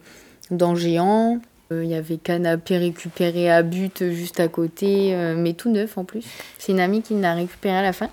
[0.51, 1.39] dans Géant.
[1.71, 6.23] Il y avait canapé récupéré à but juste à côté, mais tout neuf en plus.
[6.57, 8.09] C'est une amie qui l'a récupéré à la fin.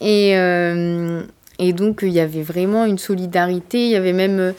[0.00, 3.84] Et, et donc, il y avait vraiment une solidarité.
[3.84, 4.54] Il y avait même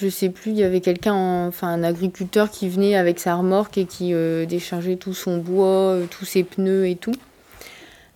[0.00, 3.76] je sais plus, il y avait quelqu'un, enfin un agriculteur qui venait avec sa remorque
[3.76, 7.14] et qui euh, déchargeait tout son bois, euh, tous ses pneus et tout.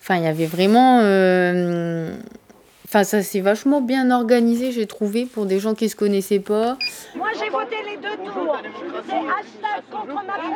[0.01, 1.01] Enfin, il y avait vraiment.
[1.03, 2.15] Euh...
[2.95, 6.79] Enfin, ça s'est vachement bien organisé, j'ai trouvé, pour des gens qui se connaissaient pas.
[7.17, 8.57] Moi, j'ai voté les deux tours.
[9.09, 10.53] C'est hashtag contre Macron.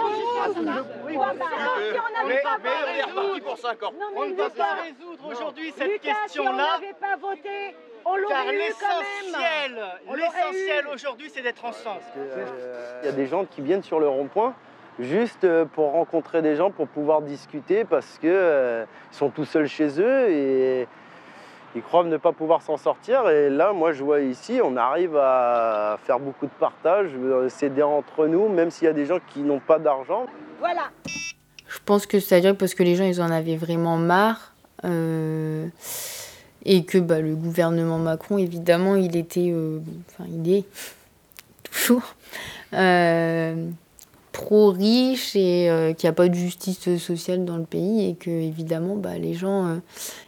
[1.05, 3.93] Oui, on n'avait pas mais on est reparti pour 5 ans.
[3.99, 6.29] Non, mais on ne peut pas résoudre aujourd'hui cette question-là.
[6.29, 7.75] Si on n'avait pas voté,
[8.05, 9.81] on l'aurait eu quand même.
[10.15, 12.03] L'essentiel aujourd'hui, c'est d'être ensemble.
[13.03, 14.55] Il y a des gens qui viennent sur le rond-point
[15.01, 19.69] juste euh, pour rencontrer des gens, pour pouvoir discuter, parce qu'ils euh, sont tout seuls
[19.69, 20.89] chez eux et
[21.75, 23.29] ils croient ne pas pouvoir s'en sortir.
[23.29, 27.11] Et là, moi, je vois ici, on arrive à faire beaucoup de partage,
[27.49, 30.27] s'aider entre nous, même s'il y a des gens qui n'ont pas d'argent.
[30.59, 30.91] Voilà.
[31.69, 34.55] Je pense que c'est-à-dire parce que les gens, ils en avaient vraiment marre.
[34.85, 35.67] Euh,
[36.65, 40.65] et que bah, le gouvernement Macron, évidemment, il était, euh, enfin, il est
[41.63, 42.15] toujours
[42.75, 43.67] euh,
[44.39, 48.31] pro-riche et euh, qu'il n'y a pas de justice sociale dans le pays et que,
[48.31, 49.75] évidemment, bah, les gens, euh,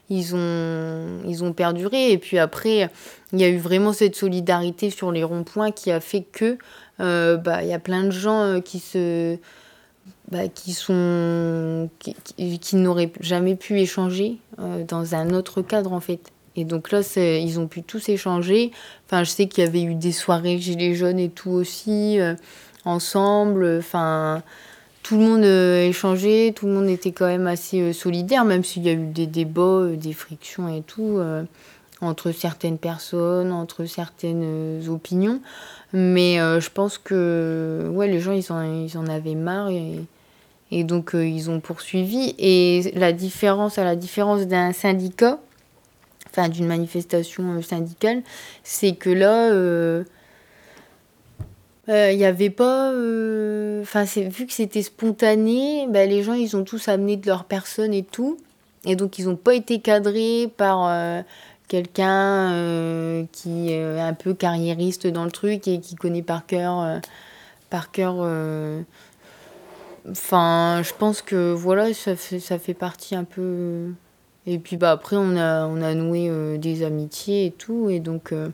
[0.08, 2.10] ils, ont, ils ont perduré.
[2.10, 2.90] Et puis après,
[3.32, 6.58] il y a eu vraiment cette solidarité sur les ronds-points qui a fait que
[6.98, 9.38] euh, bah, il y a plein de gens qui se
[10.32, 14.38] bah, qui sont qui, n'auraient jamais pu échanger
[14.88, 16.32] dans un autre cadre en fait.
[16.56, 18.72] Et donc là, ils ont pu tous échanger.
[19.06, 22.18] Enfin, je sais qu'il y avait eu des soirées gilets jaunes et tout aussi
[22.84, 23.78] ensemble.
[23.78, 24.42] Enfin,
[25.02, 28.62] tout le monde euh, échangeait, tout le monde était quand même assez euh, solidaire, même
[28.62, 31.20] s'il y a eu des débats, euh, des frictions et tout
[32.02, 35.40] entre certaines personnes, entre certaines opinions.
[35.92, 39.96] Mais je pense que ouais, les gens, ils en, ils en avaient marre et,
[40.70, 42.34] et donc ils ont poursuivi.
[42.38, 45.40] Et la différence, à la différence d'un syndicat,
[46.30, 48.22] enfin d'une manifestation syndicale,
[48.62, 49.50] c'est que là,
[52.12, 52.92] il n'y avait pas.
[52.92, 57.44] euh, Enfin, vu que c'était spontané, bah, les gens, ils ont tous amené de leur
[57.44, 58.36] personne et tout.
[58.84, 61.22] Et donc, ils n'ont pas été cadrés par euh,
[61.68, 66.80] quelqu'un euh, qui est un peu carriériste dans le truc et qui connaît par cœur.
[66.80, 66.98] euh,
[67.70, 68.16] par cœur.
[68.20, 68.82] euh,
[70.10, 73.88] Enfin, je pense que voilà, ça fait, ça fait partie un peu.
[74.46, 77.90] Et puis bah, après, on a, on a noué euh, des amitiés et tout.
[77.90, 78.48] Et donc, euh,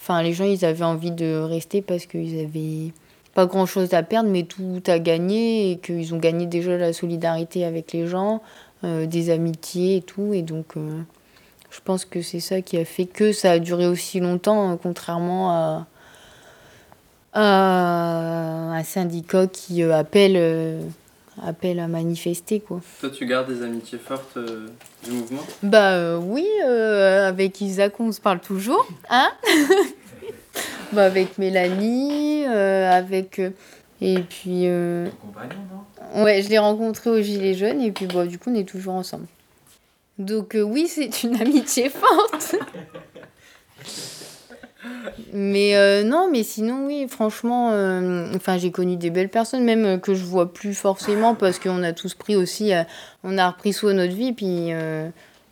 [0.00, 2.92] enfin, les gens, ils avaient envie de rester parce qu'ils avaient
[3.34, 5.72] pas grand chose à perdre, mais tout à gagner.
[5.72, 8.42] Et qu'ils ont gagné déjà la solidarité avec les gens,
[8.84, 10.32] euh, des amitiés et tout.
[10.34, 11.00] Et donc, euh,
[11.70, 14.76] je pense que c'est ça qui a fait que ça a duré aussi longtemps, euh,
[14.80, 15.86] contrairement à
[17.32, 20.36] à un syndicat qui euh, appelle,
[21.44, 22.80] appelle à manifester quoi.
[23.00, 24.68] Toi, tu gardes des amitiés fortes euh,
[25.04, 25.42] du mouvement?
[25.62, 29.30] Bah euh, oui, euh, avec Isaac on se parle toujours, hein?
[30.92, 33.50] Bah avec Mélanie, euh, avec euh,
[34.00, 35.60] et puis euh, compagnon,
[36.14, 36.24] non?
[36.24, 38.94] ouais, je l'ai rencontré au Gilet jaune et puis bah du coup on est toujours
[38.94, 39.26] ensemble.
[40.18, 42.56] Donc euh, oui, c'est une amitié forte.
[45.32, 49.84] Mais euh, non, mais sinon, oui, franchement, euh, enfin, j'ai connu des belles personnes, même
[49.84, 52.72] euh, que je vois plus forcément parce qu'on a tous pris aussi,
[53.24, 54.32] on a repris soin notre vie.
[54.32, 54.70] Puis,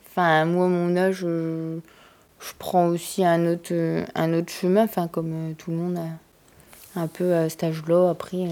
[0.09, 3.73] enfin, moi, mon âge, je prends aussi un autre,
[4.15, 8.09] un autre chemin, enfin, comme tout le monde a un peu à cet âge-là.
[8.09, 8.47] Après,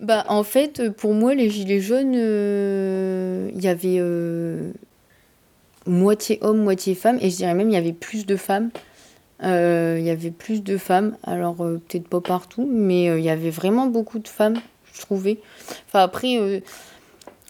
[0.00, 4.00] bah, en fait, pour moi, les gilets jaunes, il y avait
[5.86, 8.70] moitié hommes, moitié femmes, et je dirais même il y avait plus de femmes.
[9.44, 13.24] Euh, Il y avait plus de femmes, alors euh, peut-être pas partout, mais euh, il
[13.24, 14.54] y avait vraiment beaucoup de femmes,
[14.92, 15.38] je trouvais.
[15.88, 16.36] Enfin après,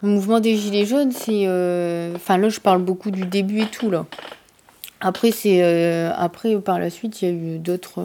[0.02, 1.46] le mouvement des Gilets jaunes, c'est...
[2.16, 4.06] Enfin là, je parle beaucoup du début et tout, là.
[5.00, 5.62] Après, c'est...
[6.16, 8.02] Après, par la suite, il y a eu d'autres...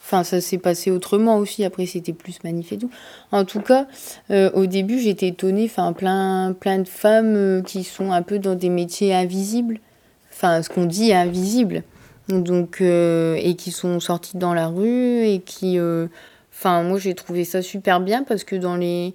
[0.00, 1.64] Enfin, ça s'est passé autrement aussi.
[1.64, 2.90] Après, c'était plus manif et tout.
[3.32, 3.86] En tout cas,
[4.30, 5.64] au début, j'étais étonnée.
[5.64, 9.80] Enfin, plein, plein de femmes qui sont un peu dans des métiers invisibles.
[10.32, 11.84] Enfin, ce qu'on dit invisible.
[12.28, 15.78] Donc, euh, et qui sont sorties dans la rue et qui.
[15.78, 16.06] euh,
[16.56, 19.12] Enfin, moi, j'ai trouvé ça super bien parce que dans les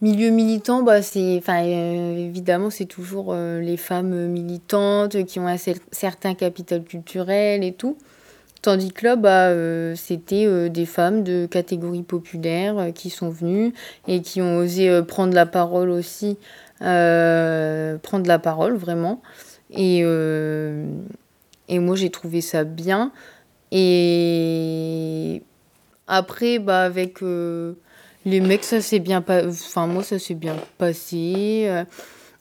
[0.00, 1.36] milieux militants, bah, c'est.
[1.38, 7.64] Enfin, euh, évidemment, c'est toujours les femmes militantes qui ont un cer- certain capital culturel
[7.64, 7.96] et tout.
[8.62, 13.72] Tandis que là, bah, c'était des femmes de catégorie populaire qui sont venues
[14.08, 16.38] et qui ont osé prendre la parole aussi,
[16.80, 19.22] prendre la parole vraiment.
[19.70, 20.04] Et,
[21.68, 23.12] et moi, j'ai trouvé ça bien.
[23.72, 25.42] Et
[26.06, 27.74] après, bah, avec euh,
[28.24, 29.48] les mecs, ça s'est bien passé.
[29.66, 31.64] Enfin, moi, ça s'est bien passé.
[31.68, 31.84] euh.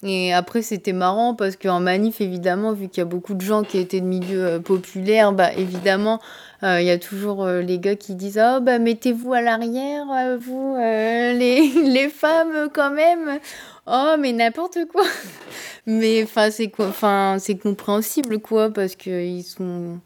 [0.04, 3.64] Et après, c'était marrant parce qu'en manif, évidemment, vu qu'il y a beaucoup de gens
[3.64, 6.20] qui étaient de milieu euh, populaire, bah, évidemment,
[6.62, 10.06] il y a toujours les gars qui disent Oh, bah, mettez-vous à l'arrière,
[10.40, 13.40] vous, les, les femmes, quand même.
[13.88, 15.04] Oh, mais n'importe quoi.
[15.86, 20.00] mais enfin, c'est quoi Enfin, c'est compréhensible, quoi, parce qu'ils sont.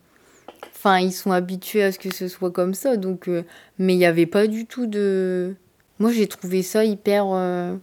[0.76, 2.98] Enfin, ils sont habitués à ce que ce soit comme ça.
[2.98, 3.44] Donc, euh,
[3.80, 5.56] mais il n'y avait pas du tout de.
[6.00, 7.26] Moi, j'ai trouvé ça hyper.
[7.34, 7.76] euh,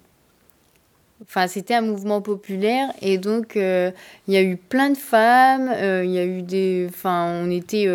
[1.23, 3.91] Enfin, c'était un mouvement populaire et donc euh,
[4.29, 5.73] il y a eu plein de femmes,
[6.05, 6.87] il y a eu des.
[6.91, 7.89] Enfin, on était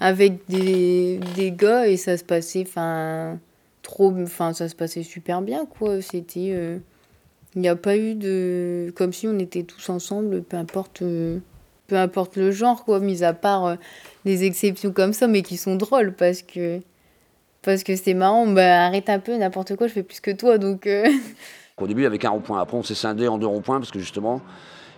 [0.00, 2.64] avec des, des gars et ça se passait.
[2.66, 3.38] Enfin,
[3.82, 4.12] trop.
[4.22, 6.02] Enfin, ça se passait super bien, quoi.
[6.02, 6.78] C'était.
[7.58, 8.92] Il n'y a pas eu de.
[8.94, 11.02] Comme si on était tous ensemble, peu importe.
[11.02, 11.38] euh,
[11.88, 13.74] peu importe le genre, quoi, mis à part euh,
[14.24, 16.78] des exceptions comme ça, mais qui sont drôles parce que.
[17.62, 20.56] Parce que c'est marrant, bah arrête un peu, n'importe quoi, je fais plus que toi,
[20.58, 20.86] donc.
[20.86, 21.04] euh,
[21.74, 22.60] Qu'au début, il n'y avait qu'un rond-point.
[22.60, 24.40] Après, on s'est scindé en deux ronds-points parce que justement,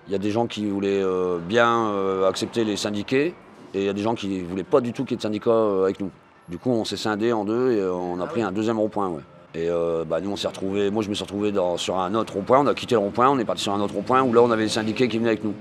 [0.06, 3.34] il y a des gens qui voulaient euh, bien euh, accepter les syndiqués
[3.72, 5.16] et il y a des gens qui ne voulaient pas du tout qu'il y ait
[5.16, 6.10] de syndicats euh, avec nous.
[6.50, 9.08] Du coup, on s'est scindé en deux et on a pris un deuxième rond-point.
[9.08, 9.22] ouais.
[9.54, 12.34] Et euh, bah, nous, on s'est retrouvés, moi je me suis retrouvé sur un autre
[12.34, 14.42] rond-point, on a quitté le rond-point, on est parti sur un autre rond-point où là
[14.42, 15.54] on avait les syndiqués qui venaient avec nous.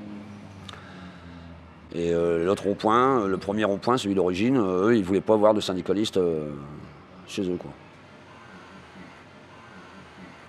[1.96, 5.36] Et euh, l'autre rond-point, le premier rond-point, celui d'origine, euh, eux, ils ne voulaient pas
[5.36, 6.20] voir de syndicalistes
[7.28, 7.58] chez eux.
[7.60, 7.72] Quoi.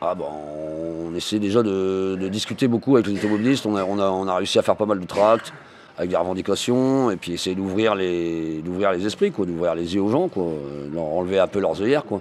[0.02, 4.36] Ah bah, on essaie déjà de, discuter beaucoup avec les automobilistes, on a, on, a,
[4.36, 5.54] réussi à faire pas mal de tracts
[5.96, 10.28] avec des revendications, et puis essayer d'ouvrir les, les esprits, d'ouvrir les yeux aux gens,
[10.28, 10.44] quoi,
[10.92, 12.04] leur enlever un peu leurs œillères.
[12.04, 12.20] Quoi.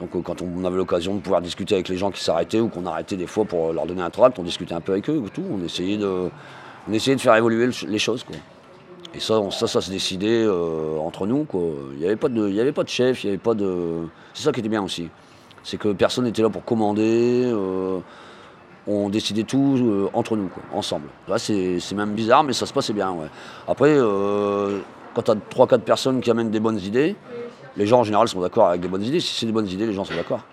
[0.00, 2.68] Donc euh, quand on avait l'occasion de pouvoir discuter avec les gens qui s'arrêtaient ou
[2.68, 5.22] qu'on arrêtait des fois pour leur donner un tract, on discutait un peu avec eux
[5.32, 5.44] tout.
[5.52, 6.28] On essayait de,
[6.88, 8.24] on essayait de faire évoluer le- les choses.
[8.24, 8.36] Quoi.
[9.14, 11.44] Et ça, ça, ça se décidait euh, entre nous.
[11.44, 11.60] quoi.
[11.92, 14.06] Il n'y avait, pas de- avait pas de chef, il y avait pas de.
[14.34, 15.08] C'est ça qui était bien aussi.
[15.62, 17.42] C'est que personne n'était là pour commander.
[17.46, 17.98] euh,
[18.86, 21.06] on décidait tout euh, entre nous, quoi, ensemble.
[21.28, 23.10] Là, c'est même bizarre, mais ça se passait bien.
[23.12, 23.26] Ouais.
[23.68, 24.78] Après, euh,
[25.14, 27.14] quand tu as 3-4 personnes qui amènent des bonnes idées,
[27.76, 29.20] les gens en général sont d'accord avec des bonnes idées.
[29.20, 30.44] Si c'est des bonnes idées, les gens sont d'accord.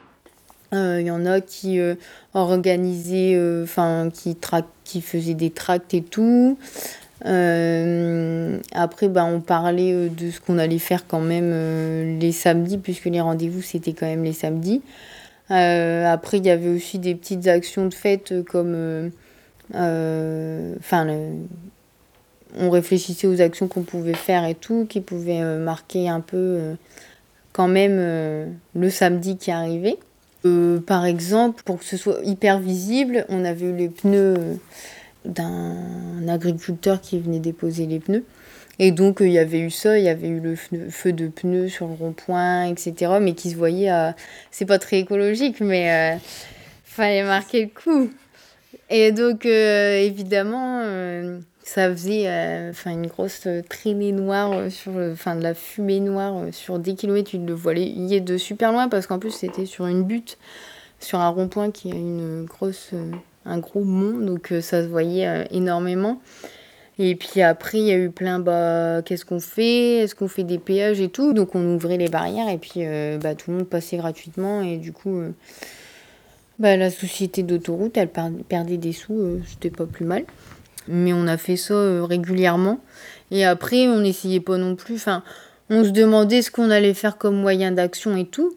[0.73, 1.95] Euh, Il y en a qui euh,
[2.33, 6.57] organisaient, euh, enfin, qui, faisaient des tracts et tout.
[7.25, 12.31] Euh, après, bah, on parlait euh, de ce qu'on allait faire quand même euh, les
[12.31, 14.81] samedis, puisque les rendez-vous, c'était quand même les samedis.
[15.49, 18.73] Euh, après, il y avait aussi des petites actions de fête euh, comme...
[18.75, 19.09] euh,
[19.75, 21.07] euh, Enfin,
[22.59, 26.37] on réfléchissait aux actions qu'on pouvait faire et tout, qui pouvaient euh, marquer un peu
[26.37, 26.73] euh,
[27.53, 29.97] quand même euh, le samedi qui arrivait.
[30.45, 34.53] Euh, par exemple, pour que ce soit hyper visible, on avait eu les pneus euh,
[35.25, 38.23] d'un agriculteur qui venait déposer les pneus.
[38.79, 41.27] Et donc, euh, il y avait eu ça, il y avait eu le feu de
[41.27, 43.13] pneus sur le rond-point, etc.
[43.19, 44.15] Mais qui se voyait à.
[44.51, 46.17] C'est pas très écologique, mais euh,
[46.83, 48.11] fallait marquer le coup.
[48.89, 54.69] Et donc, euh, évidemment, euh, ça faisait euh, enfin, une grosse euh, traînée noire, euh,
[54.69, 57.29] sur enfin de la fumée noire sur 10 km.
[57.29, 60.37] Tu le voyais de super loin parce qu'en plus, c'était sur une butte,
[61.01, 62.91] sur un rond-point qui a une grosse,
[63.45, 64.17] un gros mont.
[64.17, 66.21] Donc, ça se voyait énormément.
[66.99, 69.97] Et puis après, il y a eu plein, bah, qu'est-ce qu'on fait?
[69.97, 71.33] Est-ce qu'on fait des péages et tout?
[71.33, 72.85] Donc, on ouvrait les barrières et puis
[73.21, 74.61] bah, tout le monde passait gratuitement.
[74.61, 75.21] Et du coup.
[76.59, 80.23] bah, la société d'autoroute, elle per- perdait des sous, c'était pas plus mal.
[80.87, 82.79] Mais on a fait ça euh, régulièrement.
[83.31, 84.95] Et après, on n'essayait pas non plus.
[84.95, 85.23] Enfin,
[85.69, 88.55] on se demandait ce qu'on allait faire comme moyen d'action et tout.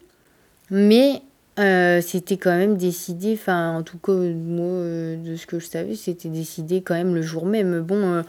[0.71, 1.23] Mais
[1.59, 3.35] euh, c'était quand même décidé.
[3.35, 7.15] Enfin, en tout cas, moi, euh, de ce que je savais, c'était décidé quand même
[7.15, 7.81] le jour même.
[7.81, 8.23] Bon,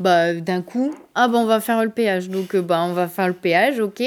[0.00, 2.28] bah, d'un coup, ah bah, on va faire le péage.
[2.28, 4.02] Donc, bah, on va faire le péage, ok.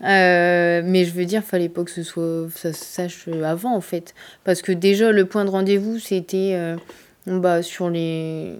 [0.00, 4.14] Mais je veux dire, fallait pas que ce soit, ça se sache avant en fait,
[4.44, 6.76] parce que déjà le point de rendez-vous c'était
[7.30, 8.56] bah, sur les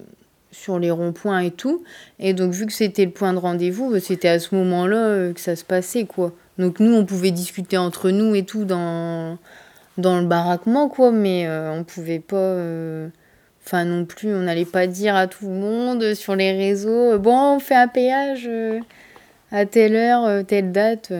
[0.90, 1.82] ronds-points et tout,
[2.18, 5.32] et donc vu que c'était le point de rendez-vous, bah, c'était à ce moment-là euh,
[5.32, 6.32] que ça se passait quoi.
[6.58, 9.38] Donc nous on pouvait discuter entre nous et tout dans
[9.96, 12.36] dans le baraquement quoi, mais euh, on pouvait pas.
[12.36, 13.08] euh,
[13.64, 17.56] Enfin, non plus, on n'allait pas dire à tout le monde sur les réseaux, bon,
[17.56, 18.48] on fait un péage
[19.52, 21.12] à telle heure, telle date.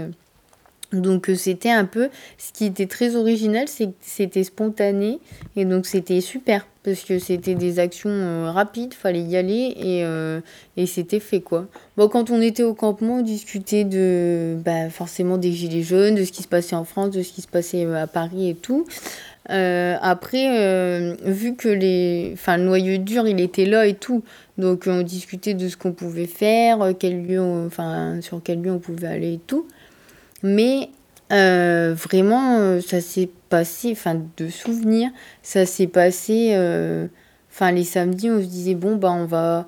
[0.92, 5.18] Donc euh, c'était un peu, ce qui était très original, c'est que c'était spontané
[5.55, 10.03] et donc c'était super parce que c'était des actions euh, rapides, fallait y aller et,
[10.05, 10.40] euh,
[10.79, 11.66] et c'était fait quoi.
[11.98, 16.24] Bon, quand on était au campement, on discutait de bah, forcément des gilets jaunes, de
[16.24, 18.87] ce qui se passait en France, de ce qui se passait à Paris et tout.
[19.51, 24.22] Après, vu que les, enfin, le noyau dur, il était là et tout,
[24.59, 28.79] donc on discutait de ce qu'on pouvait faire, quel lieu, enfin, sur quel lieu on
[28.79, 29.66] pouvait aller et tout.
[30.42, 30.90] Mais
[31.33, 35.11] euh, vraiment, euh, ça s'est passé, enfin, de souvenirs,
[35.42, 37.07] ça s'est passé, euh,
[37.51, 39.66] enfin, les samedis, on se disait, bon, bah, on va,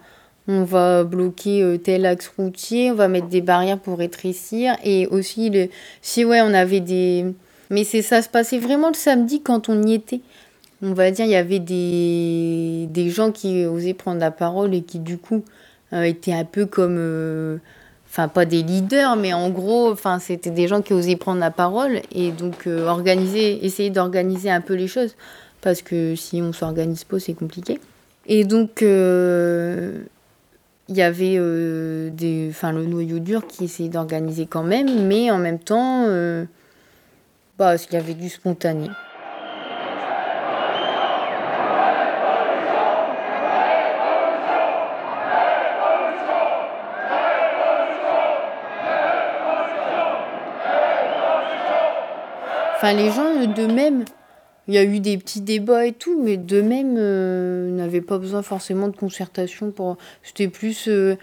[0.48, 5.50] on va bloquer tel axe routier, on va mettre des barrières pour rétrécir, et aussi,
[5.50, 5.68] le,
[6.02, 7.26] si, ouais, on avait des...
[7.70, 10.20] Mais c'est ça se passait vraiment le samedi quand on y était.
[10.82, 14.82] On va dire, il y avait des, des gens qui osaient prendre la parole et
[14.82, 15.44] qui, du coup,
[15.92, 17.60] étaient un peu comme...
[18.10, 21.52] enfin pas des leaders, mais en gros, enfin c'était des gens qui osaient prendre la
[21.52, 25.14] parole et donc euh, organiser, essayer d'organiser un peu les choses
[25.60, 27.78] parce que si on s'organise pas, c'est compliqué.
[28.26, 30.02] Et donc euh,
[30.88, 35.30] il y avait euh, des, enfin le noyau dur qui essayait d'organiser quand même, mais
[35.30, 36.06] en même temps,
[37.58, 38.88] bah il y avait du spontané.
[52.82, 54.06] Enfin, les gens euh, d'eux-mêmes,
[54.66, 58.16] il y a eu des petits débats et tout, mais de même, euh, n'avait pas
[58.16, 59.98] besoin forcément de concertation pour.
[60.22, 61.14] C'était plus euh,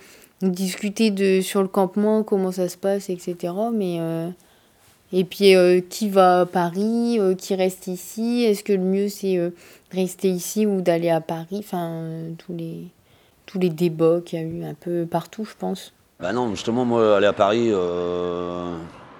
[0.44, 3.56] discuter de sur le campement, comment ça se passe, etc.
[3.74, 4.30] Mais euh,
[5.12, 5.56] et puis
[5.90, 9.50] qui va à Paris, qui reste ici, est-ce que le mieux c'est euh,
[9.92, 12.04] rester ici ou d'aller à Paris, enfin
[12.38, 12.84] tous les
[13.48, 15.92] tous les débats qu'il y a eu un peu partout, je pense.
[16.20, 17.72] Bah non, justement, moi, aller à Paris,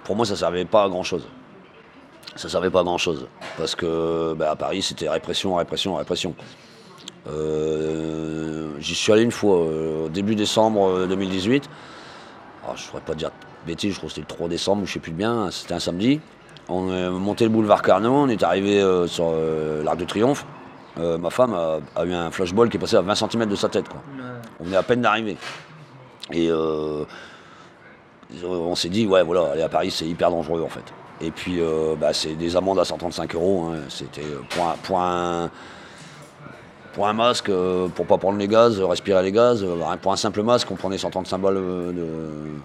[0.04, 1.26] pour moi, ça servait pas à grand chose.
[2.38, 3.26] Ça servait pas à grand chose.
[3.56, 6.36] Parce que bah, à Paris, c'était répression, répression, répression.
[7.28, 11.68] Euh, J'y suis allé une fois, euh, au début décembre euh, 2018.
[12.62, 14.86] Alors, je ne pourrais pas dire de bêtises, je crois que c'était le 3 décembre,
[14.86, 16.20] je sais plus bien, c'était un samedi.
[16.68, 20.46] On est monté le boulevard Carnot, on est arrivé euh, sur euh, l'Arc de Triomphe.
[21.00, 23.56] Euh, ma femme a, a eu un flashball qui est passé à 20 cm de
[23.56, 23.88] sa tête.
[23.88, 24.00] Quoi.
[24.60, 25.36] On venait à peine d'arriver.
[26.32, 27.04] Et euh,
[28.44, 30.84] on s'est dit, ouais, voilà, aller à Paris, c'est hyper dangereux en fait.
[31.20, 33.70] Et puis, euh, bah, c'est des amendes à 135 euros.
[33.72, 33.78] hein.
[33.88, 34.64] C'était euh, pour
[35.00, 35.50] un,
[36.92, 39.62] pour un- masque, euh, pour pas prendre les gaz, respirer les gaz.
[39.64, 42.60] euh, pour un simple masque, on prenait 135 balles euh, de-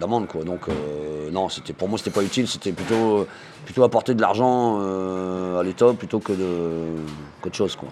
[0.00, 0.26] d'amende.
[0.26, 0.42] quoi.
[0.44, 2.48] Donc, euh, non, c'était pour moi, c'était pas utile.
[2.48, 3.26] C'était plutôt,
[3.64, 7.02] plutôt apporter de l'argent euh, à l'État plutôt que de-
[7.42, 7.76] qu'autre chose.
[7.76, 7.88] quoi.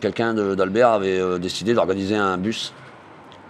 [0.00, 2.72] Quelqu'un d'Albert avait euh, décidé d'organiser un bus.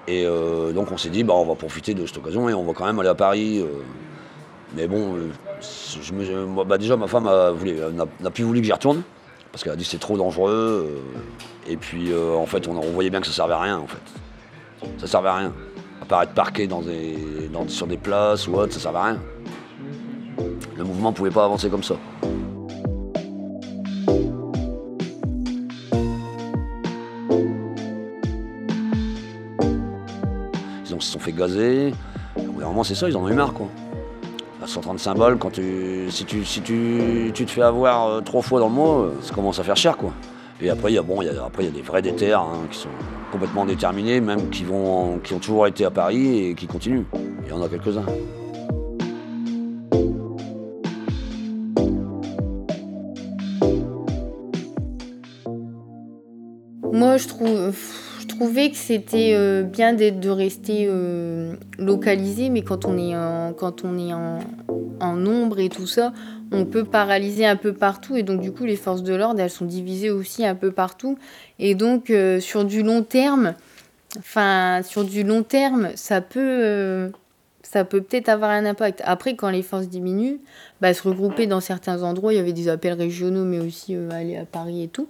[0.08, 2.64] Et euh, donc on s'est dit, bah, on va profiter de cette occasion et on
[2.64, 3.58] va quand même aller à Paris.
[3.60, 3.66] euh.
[4.76, 5.28] mais bon, euh,
[6.66, 7.28] bah, déjà ma femme
[8.20, 9.02] n'a plus voulu que j'y retourne,
[9.52, 10.86] parce qu'elle a dit c'est trop dangereux.
[10.88, 11.72] euh.
[11.72, 14.88] et puis euh, en fait, on, voyait bien que ça servait à rien en fait.
[14.98, 15.52] Ça servait à rien.
[16.02, 16.68] À part être parqué
[17.68, 19.20] sur des places ou autre, ça servait à rien.
[20.76, 21.96] Le mouvement pouvait pas avancer comme ça.
[30.96, 31.92] Ils se sont fait gazer.
[32.36, 33.68] Au bout d'un moment, c'est ça, ils en ont eu marre, quoi.
[34.66, 38.42] À 135 balles, quand tu, si, tu, si tu, tu te fais avoir euh, trois
[38.42, 40.12] fois dans le mois, euh, ça commence à faire cher, quoi.
[40.60, 42.40] Et après, il y a, bon, y a, après, il y a des vrais déterres
[42.40, 42.88] hein, qui sont
[43.30, 47.04] complètement déterminés, même qui, vont, qui ont toujours été à Paris et qui continuent.
[47.44, 48.06] Il y en a quelques-uns.
[56.92, 57.76] Moi, je, trouve,
[58.36, 63.84] trouvais que c'était euh, bien de rester euh, localisé, mais quand on est, en, quand
[63.84, 64.38] on est en,
[65.00, 66.12] en nombre et tout ça,
[66.52, 68.16] on peut paralyser un peu partout.
[68.16, 71.18] Et donc, du coup, les forces de l'ordre, elles sont divisées aussi un peu partout.
[71.58, 73.54] Et donc, euh, sur du long terme,
[74.18, 77.10] enfin, sur du long terme, ça peut,
[77.62, 79.02] ça peut peut-être avoir un impact.
[79.04, 80.38] Après, quand les forces diminuent,
[80.80, 84.36] bah, se regrouper dans certains endroits, il y avait des appels régionaux, mais aussi aller
[84.36, 85.08] à Paris et tout.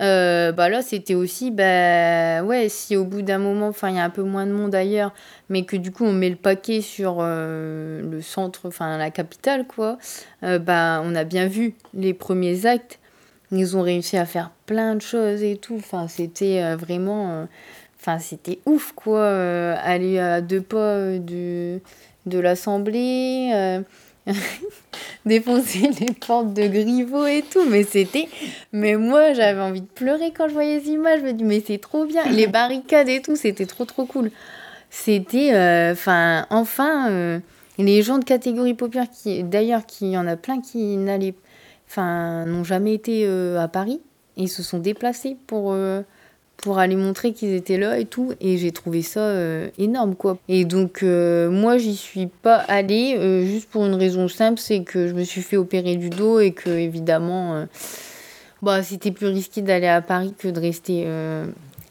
[0.00, 3.98] Euh, bah là, c'était aussi, bah ouais, si au bout d'un moment, enfin, il y
[3.98, 5.12] a un peu moins de monde ailleurs,
[5.48, 9.66] mais que du coup, on met le paquet sur euh, le centre, enfin, la capitale,
[9.66, 9.98] quoi,
[10.44, 13.00] euh, bah, on a bien vu les premiers actes.
[13.50, 15.76] Ils ont réussi à faire plein de choses et tout.
[15.76, 17.46] Enfin, c'était vraiment.
[17.98, 19.26] Enfin, c'était ouf, quoi.
[19.26, 21.80] aller à deux pas de,
[22.26, 23.82] de l'Assemblée.
[24.28, 24.32] Euh,
[25.26, 28.28] défoncer les portes de Griveaux et tout, mais c'était...
[28.72, 31.62] Mais moi, j'avais envie de pleurer quand je voyais les images, je me dis, mais
[31.66, 34.30] c'est trop bien, les barricades et tout, c'était trop trop cool.
[34.90, 35.50] C'était,
[35.92, 37.40] enfin, enfin, euh,
[37.78, 41.34] les gens de catégorie populaire, qui, d'ailleurs, qui y en a plein qui n'allaient,
[41.88, 44.00] enfin, n'ont jamais été euh, à Paris,
[44.36, 45.74] et ils se sont déplacés pour...
[46.58, 48.34] pour aller montrer qu'ils étaient là et tout.
[48.40, 50.38] Et j'ai trouvé ça euh, énorme, quoi.
[50.48, 54.82] Et donc, euh, moi, j'y suis pas allée, euh, juste pour une raison simple, c'est
[54.82, 57.66] que je me suis fait opérer du dos et que, évidemment,
[58.60, 61.06] bah, c'était plus risqué d'aller à Paris que de rester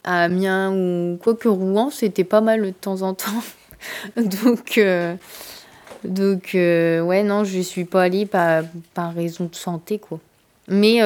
[0.03, 3.43] à Amiens ou quoi que Rouen, c'était pas mal de temps en temps.
[4.17, 4.79] donc,
[6.03, 8.63] donc ouais, non, je suis pas allée par,
[8.93, 10.19] par raison de santé, quoi.
[10.67, 10.99] Mais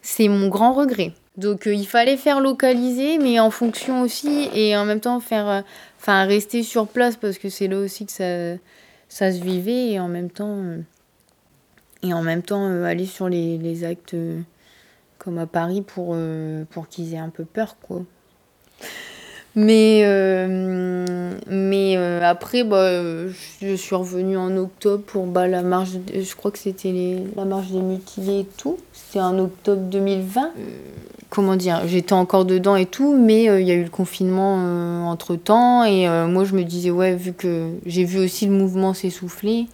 [0.00, 1.12] c'est mon grand regret.
[1.36, 5.48] Donc euh, il fallait faire localiser, mais en fonction aussi, et en même temps faire,
[5.48, 8.58] euh, rester sur place parce que c'est là aussi que
[9.08, 10.80] ça, se vivait, et en même temps, euh,
[12.02, 14.16] et en même temps aller sur les, actes
[15.18, 16.16] comme à Paris pour,
[16.70, 18.02] pour qu'ils aient un peu peur, quoi.
[19.58, 22.90] Mais, euh, mais euh, après, bah,
[23.62, 27.68] je suis revenue en octobre pour bah, la marche, je crois que c'était la marche
[27.68, 28.76] des mutilés et tout.
[28.92, 30.42] C'était en octobre 2020.
[30.42, 30.48] Euh,
[31.30, 35.36] comment dire, j'étais encore dedans et tout, mais il y a eu le confinement entre
[35.36, 35.84] temps.
[35.84, 39.68] Et moi, je me disais, ouais, vu que j'ai vu aussi le mouvement s'essouffler.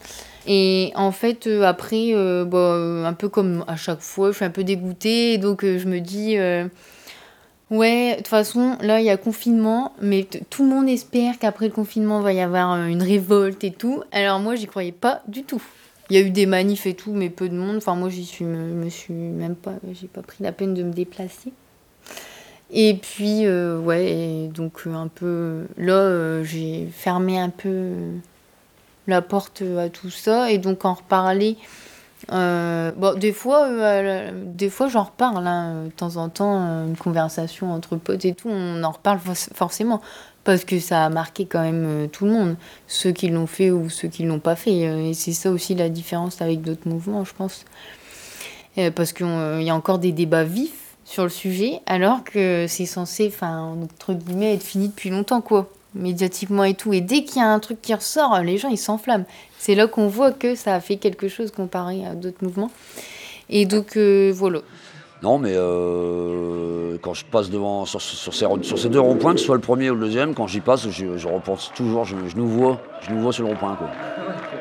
[0.47, 2.13] Et en fait, après,
[2.47, 5.39] bah, un peu comme à chaque fois, je suis un peu dégoûtée.
[5.39, 6.37] Donc, je me dis.
[7.73, 11.39] Euh, Ouais, de toute façon, là, il y a confinement, mais tout le monde espère
[11.39, 14.03] qu'après le confinement, il va y avoir euh, une révolte et tout.
[14.13, 15.63] Alors moi, j'y croyais pas du tout.
[16.11, 17.77] Il y a eu des manifs et tout, mais peu de monde.
[17.77, 20.83] Enfin, moi, j'y suis, me, me suis même pas, j'ai pas pris la peine de
[20.83, 21.53] me déplacer.
[22.71, 25.67] Et puis, euh, ouais, donc un peu.
[25.77, 27.93] Là, euh, j'ai fermé un peu
[29.07, 31.57] la porte à tout ça, et donc en reparler.
[32.31, 36.87] Euh, bon, des fois, euh, des fois j'en reparle, hein, de temps en temps, euh,
[36.87, 39.19] une conversation entre potes et tout, on en reparle
[39.55, 40.01] forcément,
[40.45, 42.57] parce que ça a marqué quand même euh, tout le monde,
[42.87, 45.75] ceux qui l'ont fait ou ceux qui l'ont pas fait, euh, et c'est ça aussi
[45.75, 47.65] la différence avec d'autres mouvements, je pense,
[48.79, 49.27] Euh, parce qu'il
[49.61, 54.15] y a encore des débats vifs sur le sujet, alors que c'est censé, enfin, entre
[54.15, 57.59] guillemets, être fini depuis longtemps, quoi, médiatiquement et tout, et dès qu'il y a un
[57.59, 59.27] truc qui ressort, les gens ils s'enflamment.
[59.65, 62.73] C'est là qu'on voit que ça a fait quelque chose comparé à d'autres mouvements.
[63.49, 64.59] Et donc, euh, voilà.
[65.23, 69.61] Non, mais euh, quand je passe devant sur, ces, deux ronds-points, que ce soit le
[69.61, 73.13] premier ou le deuxième, quand j'y passe, je, je repense toujours, je, nous vois, je
[73.13, 73.79] nous vois sur le rond-point.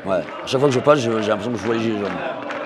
[0.07, 2.61] À chaque fois que je passe, j'ai l'impression que je vois les gilets jaunes.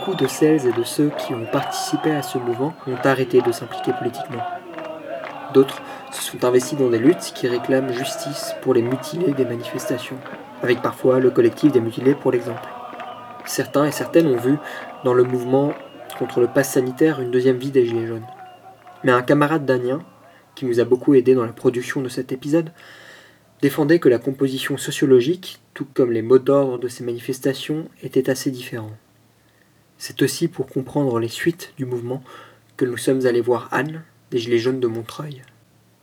[0.00, 3.52] Beaucoup de celles et de ceux qui ont participé à ce mouvement ont arrêté de
[3.52, 4.42] s'impliquer politiquement.
[5.52, 10.16] D'autres se sont investis dans des luttes qui réclament justice pour les mutilés des manifestations,
[10.62, 12.66] avec parfois le collectif des mutilés pour l'exemple.
[13.44, 14.56] Certains et certaines ont vu
[15.04, 15.74] dans le mouvement
[16.18, 18.26] contre le pass sanitaire une deuxième vie des Gilets jaunes.
[19.04, 20.00] Mais un camarade danien,
[20.54, 22.72] qui nous a beaucoup aidé dans la production de cet épisode,
[23.60, 28.50] défendait que la composition sociologique, tout comme les mots d'ordre de ces manifestations, était assez
[28.50, 28.96] différents.
[30.02, 32.24] C'est aussi pour comprendre les suites du mouvement
[32.78, 35.42] que nous sommes allés voir Anne, des Gilets jaunes de Montreuil.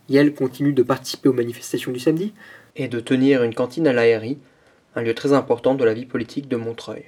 [0.08, 2.32] Yael continue de participer aux manifestations du samedi
[2.76, 4.38] et de tenir une cantine à l'ARI,
[4.94, 7.06] un lieu très important de la vie politique de Montreuil.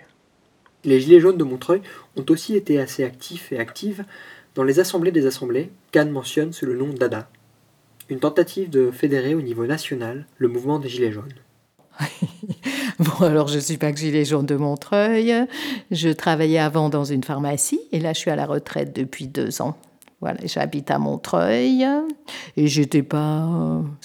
[0.83, 1.81] Les Gilets jaunes de Montreuil
[2.17, 4.05] ont aussi été assez actifs et actives
[4.57, 7.31] dans les assemblées des assemblées qu'Anne mentionne sous le nom d'ADA,
[8.09, 11.35] une tentative de fédérer au niveau national le mouvement des Gilets jaunes.
[13.19, 15.35] Bon, alors je suis pas que gilet jaune de Montreuil.
[15.91, 19.63] Je travaillais avant dans une pharmacie et là je suis à la retraite depuis deux
[19.63, 19.75] ans.
[20.21, 21.87] Voilà, j'habite à Montreuil
[22.59, 23.49] et j'étais pas,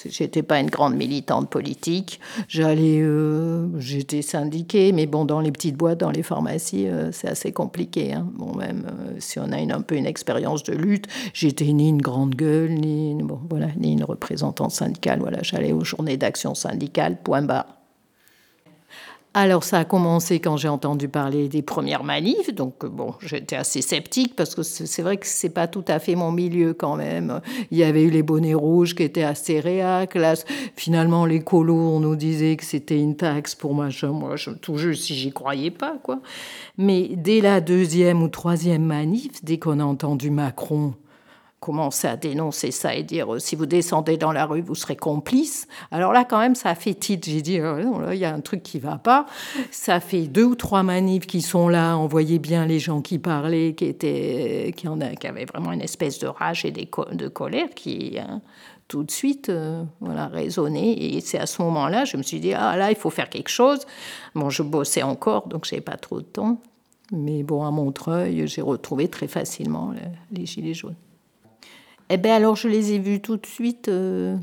[0.06, 2.22] j'étais pas une grande militante politique.
[2.48, 7.28] J'allais, euh, j'étais syndiquée, mais bon, dans les petites boîtes, dans les pharmacies, euh, c'est
[7.28, 8.14] assez compliqué.
[8.14, 8.30] Hein.
[8.36, 11.90] Bon, même euh, si on a une, un peu une expérience de lutte, j'étais ni
[11.90, 15.20] une grande gueule, ni, bon, voilà, ni une représentante syndicale.
[15.20, 17.75] Voilà, j'allais aux journées d'action syndicale, point barre.
[19.38, 23.58] Alors ça a commencé quand j'ai entendu parler des premières manifs, donc euh, bon, j'étais
[23.58, 26.96] assez sceptique parce que c'est vrai que c'est pas tout à fait mon milieu quand
[26.96, 27.42] même.
[27.70, 30.16] Il y avait eu les bonnets rouges qui étaient assez réac.
[30.16, 30.36] Là,
[30.78, 34.14] finalement, les colos, on nous disait que c'était une taxe pour machin.
[34.14, 36.22] Moi, je, tout juste si j'y croyais pas, quoi.
[36.78, 40.94] Mais dès la deuxième ou troisième manif, dès qu'on a entendu Macron
[41.66, 44.96] commencer à dénoncer ça et dire euh, si vous descendez dans la rue, vous serez
[44.96, 45.68] complice.
[45.90, 47.28] Alors là, quand même, ça fait titre.
[47.28, 49.26] J'ai dit, euh, il y a un truc qui va pas.
[49.72, 51.98] Ça fait deux ou trois manifs qui sont là.
[51.98, 56.20] On voyait bien les gens qui parlaient, qui, étaient, qui, en avaient vraiment une espèce
[56.20, 58.20] de rage et de colère qui.
[58.20, 58.42] hein,
[58.88, 60.30] tout de suite, euh, voilà.
[60.36, 63.50] Et c'est à ce moment-là, je me suis dit, ah là, il faut faire quelque
[63.50, 63.80] chose.
[64.36, 66.62] Bon, je bossais encore, donc j'avais pas trop de temps.
[67.12, 70.96] Mais bon, à Montreuil, j'ai retrouvé très facilement le- les gilets jaunes.
[72.10, 74.38] Eh bien, alors, je les ai vus tout de suite euh,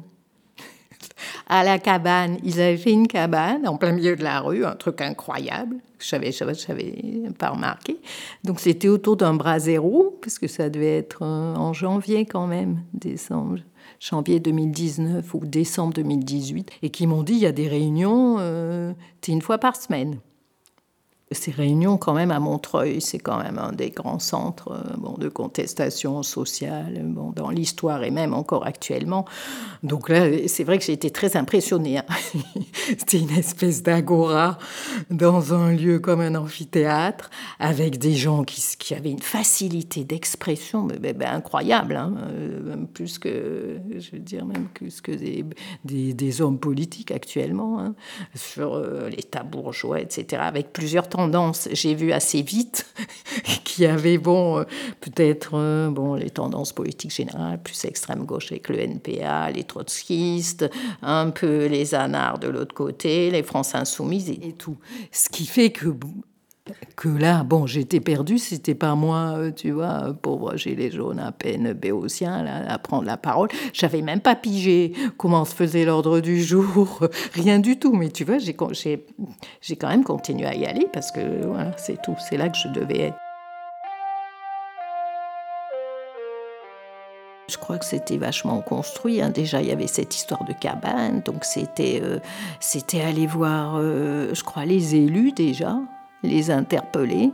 [1.48, 2.38] à la cabane.
[2.42, 5.76] Ils avaient fait une cabane en plein milieu de la rue, un truc incroyable.
[6.00, 6.94] Je n'avais j'avais
[7.38, 7.98] pas remarqué.
[8.42, 12.82] Donc, c'était autour d'un brasero, parce que ça devait être euh, en janvier quand même,
[12.94, 13.58] décembre.
[14.00, 18.92] Janvier 2019 ou décembre 2018, et qui m'ont dit il y a des réunions, euh,
[19.20, 20.18] c'est une fois par semaine.
[21.34, 25.28] Ces réunions, quand même, à Montreuil, c'est quand même un des grands centres euh, de
[25.28, 29.24] contestation sociale bon, dans l'histoire et même encore actuellement.
[29.82, 31.98] Donc là, c'est vrai que j'ai été très impressionnée.
[31.98, 32.04] hein.
[32.98, 34.58] C'était une espèce d'agora
[35.10, 40.88] dans un lieu comme un amphithéâtre, avec des gens qui, avaient une facilité d'expression
[41.24, 45.44] incroyable, hein, euh, même plus que, je veux dire, même que des,
[45.84, 47.94] des, des hommes politiques actuellement, hein,
[48.34, 51.21] sur euh, l'État bourgeois, etc., avec plusieurs tendances.
[51.72, 52.86] J'ai vu assez vite
[53.64, 54.64] qu'il y avait, bon, euh,
[55.00, 60.68] peut-être, euh, bon, les tendances politiques générales, plus extrême gauche avec le NPA, les trotskistes,
[61.02, 64.76] un peu les anards de l'autre côté, les France Insoumises et tout.
[65.10, 65.88] Ce qui fait que
[66.96, 71.32] que là, bon, j'étais perdue, c'était pas moi, euh, tu vois, pauvre gilet jaune à
[71.32, 73.48] peine béotien, là, à prendre la parole.
[73.72, 77.00] J'avais même pas pigé comment se faisait l'ordre du jour,
[77.34, 77.92] rien du tout.
[77.94, 81.20] Mais tu vois, j'ai quand même continué à y aller parce que
[81.76, 83.16] c'est tout, c'est là que je devais être.
[87.48, 89.20] Je crois que c'était vachement construit.
[89.20, 89.30] Hein.
[89.30, 92.18] Déjà, il y avait cette histoire de cabane, donc c'était euh,
[92.60, 95.76] c'était aller voir, euh, je crois, les élus déjà
[96.22, 97.32] les interpeller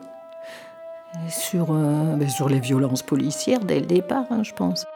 [1.28, 4.86] sur, euh, ben, sur les violences policières dès le départ, hein, je pense.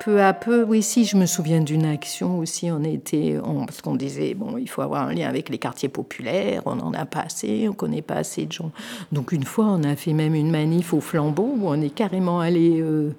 [0.00, 2.70] Peu à peu, oui, si, je me souviens d'une action aussi.
[2.70, 6.62] On était, parce qu'on disait, bon, il faut avoir un lien avec les quartiers populaires,
[6.66, 8.70] on n'en a pas assez, on connaît pas assez de gens.
[9.12, 12.40] Donc, une fois, on a fait même une manif au flambeau où on est carrément
[12.40, 13.10] allé euh,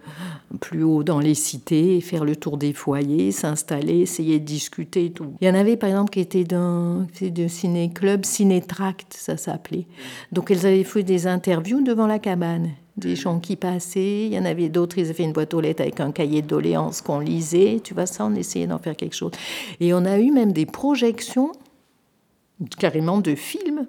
[0.60, 5.12] plus haut dans les cités, faire le tour des foyers, s'installer, essayer de discuter.
[5.12, 5.34] Tout.
[5.42, 7.08] Il y en avait, par exemple, qui étaient d'un
[7.48, 9.86] ciné-club, Cinétract, ça s'appelait.
[10.32, 14.26] Donc, elles avaient fait des interviews devant la cabane des gens qui passaient.
[14.26, 16.42] Il y en avait d'autres, ils avaient fait une boîte aux lettres avec un cahier
[16.42, 17.80] de doléances qu'on lisait.
[17.84, 19.32] Tu vois, ça, on essayait d'en faire quelque chose.
[19.80, 21.52] Et on a eu même des projections,
[22.80, 23.88] carrément de films,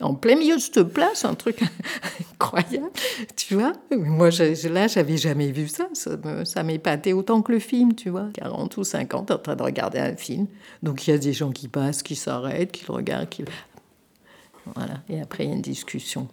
[0.00, 1.60] en plein milieu de cette place, un truc
[2.32, 2.90] incroyable,
[3.36, 3.72] tu vois.
[3.94, 4.30] Moi,
[4.70, 5.88] là, j'avais jamais vu ça.
[5.92, 8.28] Ça m'épatait autant que le film, tu vois.
[8.34, 10.46] 40 ou 50 en train de regarder un film.
[10.82, 13.44] Donc, il y a des gens qui passent, qui s'arrêtent, qui le regardent, qui...
[14.74, 15.02] Voilà.
[15.08, 16.28] Et après, il y a une discussion.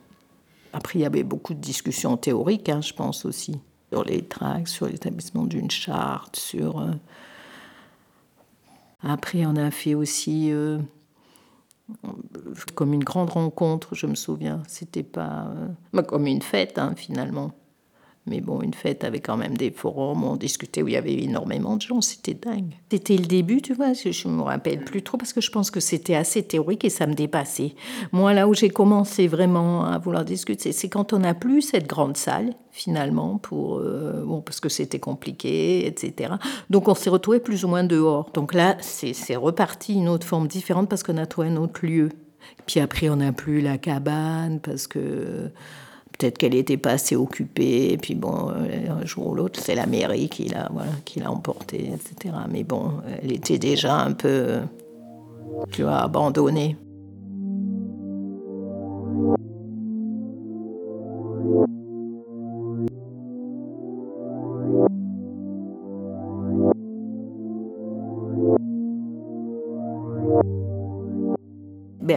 [0.73, 3.59] Après, il y avait beaucoup de discussions théoriques, hein, je pense aussi,
[3.91, 6.79] sur les tracts, sur l'établissement d'une charte, sur.
[6.79, 6.91] Euh,
[9.01, 10.79] après, on a fait aussi euh,
[12.75, 14.63] comme une grande rencontre, je me souviens.
[14.67, 15.51] C'était pas
[15.95, 17.51] euh, comme une fête, hein, finalement.
[18.27, 21.15] Mais bon, une fête avec quand même des forums, on discutait où il y avait
[21.15, 22.75] énormément de gens, c'était dingue.
[22.91, 25.79] C'était le début, tu vois, je me rappelle plus trop parce que je pense que
[25.79, 27.73] c'était assez théorique et ça me dépassait.
[28.11, 31.87] Moi, là où j'ai commencé vraiment à vouloir discuter, c'est quand on n'a plus cette
[31.87, 36.33] grande salle, finalement, pour, euh, bon, parce que c'était compliqué, etc.
[36.69, 38.29] Donc on s'est retrouvé plus ou moins dehors.
[38.33, 42.09] Donc là, c'est reparti une autre forme différente parce qu'on a trouvé un autre lieu.
[42.65, 45.49] Puis après, on n'a plus la cabane parce que
[46.17, 49.85] Peut-être qu'elle n'était pas assez occupée, puis bon, euh, un jour ou l'autre, c'est la
[49.85, 52.33] mairie qui l'a emportée, etc.
[52.49, 54.57] Mais bon, elle était déjà un peu,
[55.71, 56.75] tu vois, abandonnée.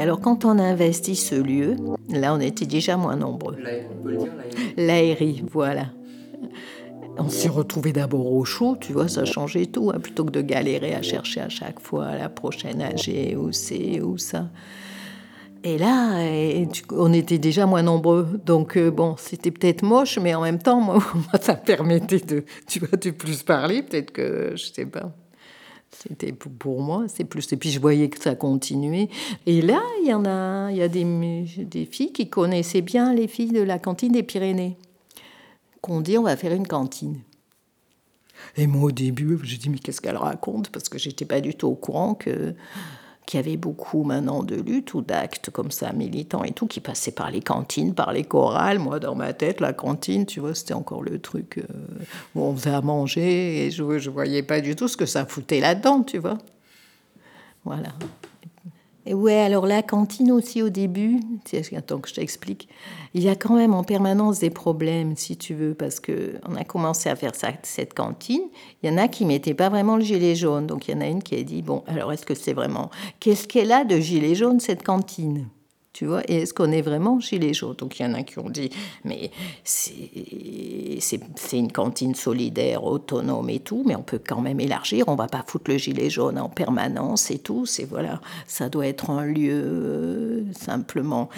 [0.01, 1.77] Alors, quand on a investi ce lieu,
[2.09, 3.59] là, on était déjà moins nombreux.
[4.79, 5.89] L'aérie, voilà.
[7.19, 10.41] On s'est retrouvés d'abord au chaud, tu vois, ça changeait tout, hein, plutôt que de
[10.41, 14.49] galérer à chercher à chaque fois la prochaine AG ou C ou ça.
[15.65, 16.19] Et là,
[16.93, 18.41] on était déjà moins nombreux.
[18.47, 20.99] Donc, euh, bon, c'était peut-être moche, mais en même temps, moi,
[21.43, 23.83] ça permettait de, tu vois, de plus parler.
[23.83, 25.13] Peut-être que, je sais pas.
[25.93, 27.53] C'était pour moi, c'est plus.
[27.53, 29.09] Et puis je voyais que ça continuait.
[29.47, 33.29] Et là, il y en a, il y a des, filles qui connaissaient bien les
[33.29, 34.77] filles de la cantine des Pyrénées,
[35.81, 37.19] qu'on dit on va faire une cantine.
[38.57, 40.71] Et moi au début, j'ai dit mais qu'est-ce qu'elle raconte?
[40.71, 42.55] Parce que j'étais pas du tout au courant que
[43.31, 46.81] qu'il y avait beaucoup maintenant de luttes ou d'actes comme ça, militants et tout, qui
[46.81, 48.81] passaient par les cantines, par les chorales.
[48.81, 51.63] Moi, dans ma tête, la cantine, tu vois, c'était encore le truc euh,
[52.35, 55.61] où on faisait à manger et je voyais pas du tout ce que ça foutait
[55.61, 56.39] là-dedans, tu vois.
[57.65, 57.91] Voilà.
[59.07, 61.21] Et ouais, alors la cantine aussi au début,
[61.75, 62.69] attends que je t'explique,
[63.15, 66.55] il y a quand même en permanence des problèmes, si tu veux, parce que on
[66.55, 67.33] a commencé à faire
[67.63, 68.43] cette cantine.
[68.83, 71.01] Il y en a qui mettaient pas vraiment le gilet jaune, donc il y en
[71.01, 72.91] a une qui a dit bon, alors est-ce que c'est vraiment,
[73.21, 75.49] qu'est-ce qu'elle a de gilet jaune cette cantine?
[75.93, 78.39] Tu vois, et est-ce qu'on est vraiment gilet jaune Donc il y en a qui
[78.39, 78.71] ont dit,
[79.05, 79.31] mais
[79.65, 79.99] c'est
[81.53, 85.45] une cantine solidaire, autonome et tout, mais on peut quand même élargir, on va pas
[85.47, 89.63] foutre le gilet jaune en permanence et tout, c'est voilà, ça doit être un lieu
[89.65, 91.29] euh, simplement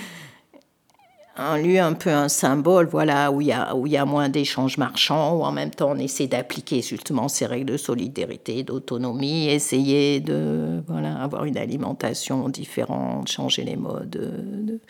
[1.36, 4.04] un lieu un peu un symbole, voilà, où il y a, où il y a
[4.04, 8.62] moins d'échanges marchands, où en même temps on essaie d'appliquer justement ces règles de solidarité,
[8.62, 14.80] d'autonomie, essayer de voilà, avoir une alimentation différente, changer les modes.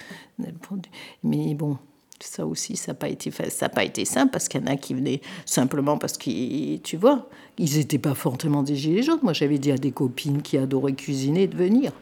[1.23, 1.79] mais bon,
[2.21, 4.77] ça aussi, ça n'a pas été ça pas été simple parce qu'il y en a
[4.77, 7.29] qui venaient simplement parce qu'ils, tu vois,
[7.59, 9.21] ils n'étaient pas fortement des gilets jaunes.
[9.23, 11.93] Moi, j'avais dit à des copines qui adoraient cuisiner de venir,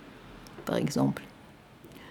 [0.65, 1.23] par exemple.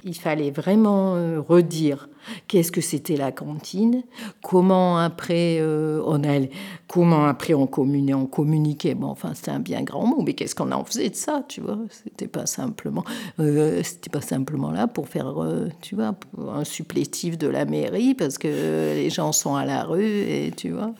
[0.03, 2.09] Il fallait vraiment euh, redire
[2.47, 4.03] qu'est-ce que c'était la cantine,
[4.43, 6.51] comment après euh, on allait,
[6.87, 8.95] comment après on communiquait, on communiquait.
[8.95, 11.61] Bon, enfin c'est un bien grand mot, mais qu'est-ce qu'on en faisait de ça, tu
[11.61, 11.79] vois?
[11.89, 13.03] C'était pas simplement,
[13.39, 15.35] euh, c'était pas simplement là pour faire,
[15.81, 20.03] tu vois, un supplétif de la mairie parce que les gens sont à la rue
[20.03, 20.93] et tu vois.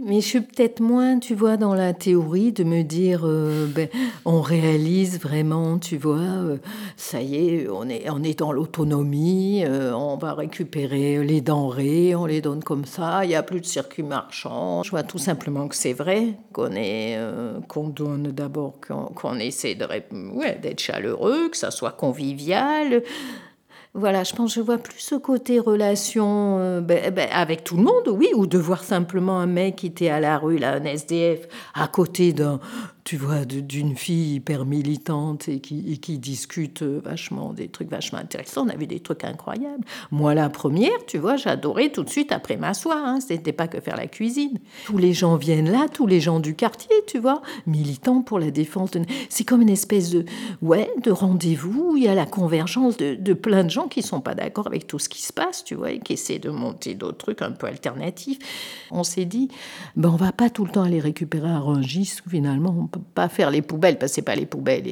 [0.00, 3.88] Mais je suis peut-être moins, tu vois, dans la théorie de me dire, euh, ben,
[4.24, 6.58] on réalise vraiment, tu vois, euh,
[6.96, 12.40] ça y est, on est, dans l'autonomie, euh, on va récupérer les denrées, on les
[12.40, 14.84] donne comme ça, il n'y a plus de circuit marchand.
[14.84, 17.18] Je vois tout simplement que c'est vrai, qu'on est,
[17.66, 18.74] qu'on donne d'abord,
[19.16, 23.02] qu'on essaie d'être chaleureux, que ça soit convivial.
[23.98, 27.76] Voilà, je pense que je vois plus ce côté relation euh, ben, ben, avec tout
[27.76, 30.74] le monde, oui, ou de voir simplement un mec qui était à la rue, là,
[30.74, 32.60] un SDF, à côté d'un
[33.08, 38.18] tu vois, d'une fille hyper militante et qui, qui, discute euh, vachement des trucs vachement
[38.18, 38.66] intéressants.
[38.66, 39.82] On a vu des trucs incroyables.
[40.10, 43.02] Moi, la première, tu vois, j'adorais tout de suite après m'asseoir.
[43.02, 43.20] Hein.
[43.20, 44.58] C'était pas que faire la cuisine.
[44.84, 48.50] Tous les gens viennent là, tous les gens du quartier, tu vois, militants pour la
[48.50, 48.90] défense.
[49.30, 50.26] C'est comme une espèce de,
[50.60, 51.94] ouais, de rendez-vous.
[51.96, 54.86] Il y a la convergence de, de plein de gens qui sont pas d'accord avec
[54.86, 57.52] tout ce qui se passe, tu vois, et qui essaient de monter d'autres trucs un
[57.52, 58.38] peu alternatifs.
[58.90, 59.48] On s'est dit,
[59.96, 63.50] ben, on va pas tout le temps aller récupérer un Rungis, finalement, on pas faire
[63.50, 64.84] les poubelles, parce que c'est pas les poubelles,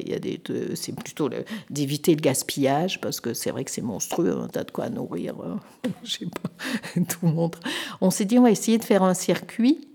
[0.75, 1.29] c'est plutôt
[1.69, 5.35] d'éviter le gaspillage, parce que c'est vrai que c'est monstrueux, on a de quoi nourrir,
[5.41, 7.55] euh, je sais pas, tout le monde.
[8.01, 9.87] On s'est dit, on va essayer de faire un circuit,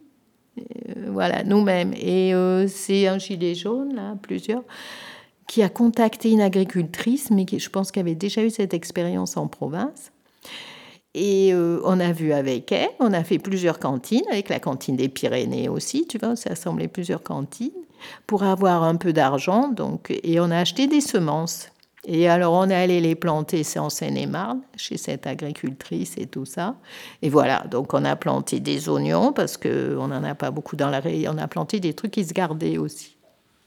[0.58, 1.94] euh, voilà, nous-mêmes.
[1.94, 4.62] Et euh, c'est un gilet jaune, là, plusieurs,
[5.46, 9.36] qui a contacté une agricultrice, mais qui, je pense qu'elle avait déjà eu cette expérience
[9.36, 10.12] en province.
[11.14, 15.10] Et on a vu avec elle, on a fait plusieurs cantines, avec la cantine des
[15.10, 16.54] Pyrénées aussi, tu vois, on s'est
[16.88, 17.70] plusieurs cantines
[18.26, 19.68] pour avoir un peu d'argent.
[19.68, 21.68] Donc, et on a acheté des semences.
[22.04, 26.44] Et alors, on est allé les planter, c'est en Seine-et-Marne, chez cette agricultrice et tout
[26.44, 26.74] ça.
[27.22, 30.90] Et voilà, donc on a planté des oignons parce qu'on n'en a pas beaucoup dans
[30.90, 31.00] la.
[31.28, 33.16] On a planté des trucs qui se gardaient aussi.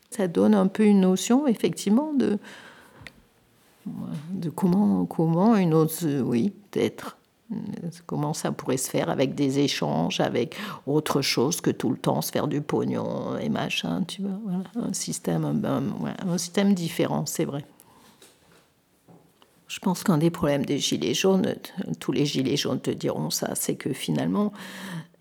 [0.09, 2.37] Ça donne un peu une notion, effectivement, de,
[4.31, 7.17] de comment, comment une autre, oui, peut-être
[8.07, 10.55] Comment ça pourrait se faire avec des échanges, avec
[10.87, 14.39] autre chose que tout le temps se faire du pognon et machin, tu vois.
[14.75, 17.63] un, système, un, système différent, c'est vrai.
[19.67, 21.55] Je pense qu'un des problèmes des gilets jaunes,
[21.99, 24.51] tous les gilets jaunes te diront ça, c'est que finalement,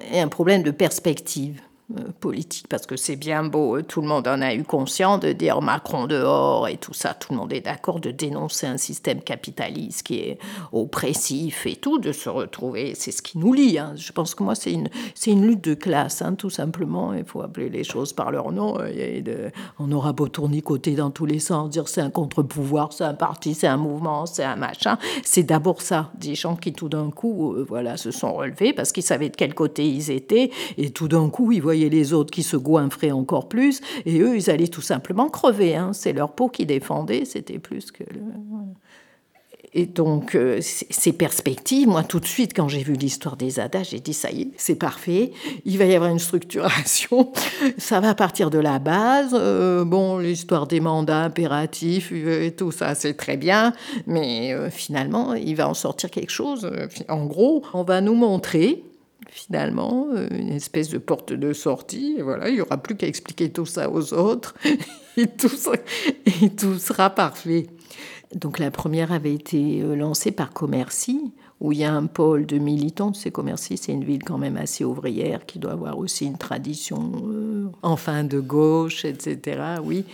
[0.09, 1.61] il y a un problème de perspective.
[1.93, 5.21] Euh, politique, parce que c'est bien beau, euh, tout le monde en a eu conscience
[5.21, 8.79] de dire Macron dehors et tout ça, tout le monde est d'accord de dénoncer un
[8.79, 10.39] système capitaliste qui est
[10.73, 13.79] oppressif et tout, de se retrouver, c'est ce qui nous lie.
[13.79, 13.93] Hein.
[13.97, 14.89] Je pense que moi, c'est une,
[15.27, 18.79] une lutte de classe, hein, tout simplement, il faut appeler les choses par leur nom.
[18.79, 23.13] De, on aura beau tournicoter dans tous les sens, dire c'est un contre-pouvoir, c'est un
[23.13, 24.97] parti, c'est un mouvement, c'est un machin.
[25.23, 28.91] C'est d'abord ça, des gens qui tout d'un coup, euh, voilà, se sont relevés parce
[28.91, 32.13] qu'ils savaient de quel côté ils étaient, et tout d'un coup, ils voyaient voyez les
[32.13, 35.77] autres qui se goinfraient encore plus, et eux, ils allaient tout simplement crever.
[35.77, 35.93] Hein.
[35.93, 38.05] C'est leur peau qui défendait, c'était plus que...
[39.77, 43.83] Et donc, euh, ces perspectives, moi, tout de suite, quand j'ai vu l'histoire des ADA,
[43.83, 45.33] j'ai dit, ça y est, c'est parfait,
[45.65, 47.33] il va y avoir une structuration,
[47.79, 49.33] ça va partir de la base.
[49.35, 53.73] Euh, bon, l'histoire des mandats impératifs et tout ça, c'est très bien,
[54.07, 56.71] mais euh, finalement, il va en sortir quelque chose.
[57.09, 58.85] En gros, on va nous montrer
[59.35, 62.19] finalement, euh, une espèce de porte de sortie.
[62.21, 64.55] Voilà, il n'y aura plus qu'à expliquer tout ça aux autres
[65.17, 65.51] et tout,
[66.25, 67.67] et tout sera parfait.
[68.37, 72.47] Donc la première avait été euh, lancée par Commercy, où il y a un pôle
[72.47, 73.11] de militants.
[73.33, 77.67] Commercy, c'est une ville quand même assez ouvrière qui doit avoir aussi une tradition, euh,
[77.83, 79.63] enfin, de gauche, etc.
[79.83, 80.05] Oui.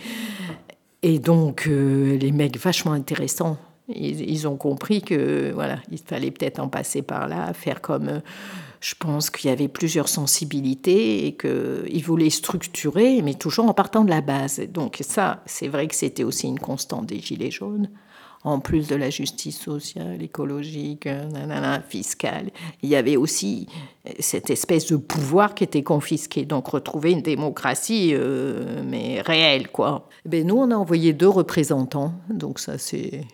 [1.03, 3.57] Et donc, les mecs vachement intéressants
[3.87, 8.21] ils, ont compris que voilà, il fallait peut-être en passer par là, faire comme
[8.81, 14.03] je pense qu'il y avait plusieurs sensibilités et qu'ils voulaient structurer, mais toujours en partant
[14.03, 14.59] de la base.
[14.69, 17.89] Donc ça, c'est vrai que c'était aussi une constante des Gilets jaunes.
[18.43, 21.07] En plus de la justice sociale, écologique,
[21.87, 22.49] fiscale,
[22.81, 23.67] il y avait aussi
[24.19, 26.43] cette espèce de pouvoir qui était confisqué.
[26.45, 30.09] Donc retrouver une démocratie, euh, mais réelle, quoi.
[30.25, 33.27] Ben, nous, on a envoyé deux représentants, donc ça c'est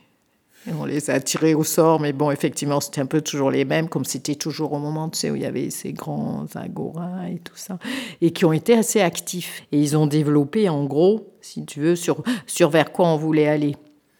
[0.79, 3.89] on les a tirés au sort, mais bon, effectivement, c'était un peu toujours les mêmes,
[3.89, 7.39] comme c'était toujours au moment tu sais, où il y avait ces grands agoras et
[7.39, 7.79] tout ça,
[8.21, 9.63] et qui ont été assez actifs.
[9.71, 13.47] Et ils ont développé, en gros, si tu veux, sur, sur vers quoi on voulait
[13.47, 13.75] aller.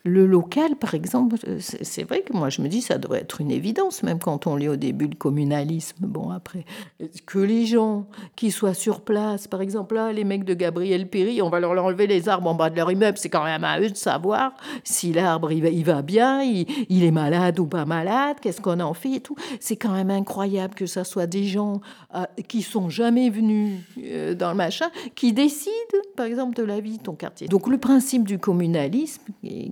[0.08, 3.52] Le local, par exemple, c'est vrai que moi je me dis ça devrait être une
[3.52, 6.06] évidence, même quand on lit au début le communalisme.
[6.08, 6.64] Bon, après,
[7.26, 11.42] que les gens qui soient sur place, par exemple là, les mecs de Gabriel Péry,
[11.42, 13.82] on va leur enlever les arbres en bas de leur immeuble, c'est quand même à
[13.82, 14.54] eux de savoir
[14.86, 19.16] si l'arbre il va, bien, il, est malade ou pas malade, qu'est-ce qu'on en fait
[19.16, 19.36] et tout.
[19.60, 21.82] C'est quand même incroyable que ça soit des gens
[22.16, 25.74] euh, qui sont jamais venus euh, dans le machin, qui décident,
[26.16, 27.48] par exemple, de la vie de ton quartier.
[27.48, 29.24] Donc le principe du communalisme,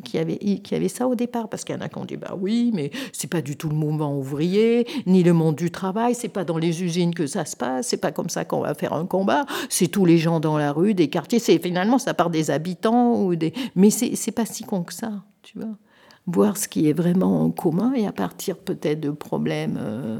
[0.04, 2.18] qui avait, qui avait ça au départ, parce qu'il y en a qui ont dit,
[2.18, 6.16] bah oui, mais c'est pas du tout le mouvement ouvrier, ni le monde du travail,
[6.16, 8.74] c'est pas dans les usines que ça se passe, c'est pas comme ça qu'on va
[8.74, 12.14] faire un combat, c'est tous les gens dans la rue, des quartiers, c'est finalement ça
[12.14, 13.54] part des habitants, ou des...
[13.76, 15.76] mais c'est pas si con que ça, tu vois.
[16.28, 19.78] Voir ce qui est vraiment en commun et à partir peut-être de problèmes.
[19.80, 20.20] Euh,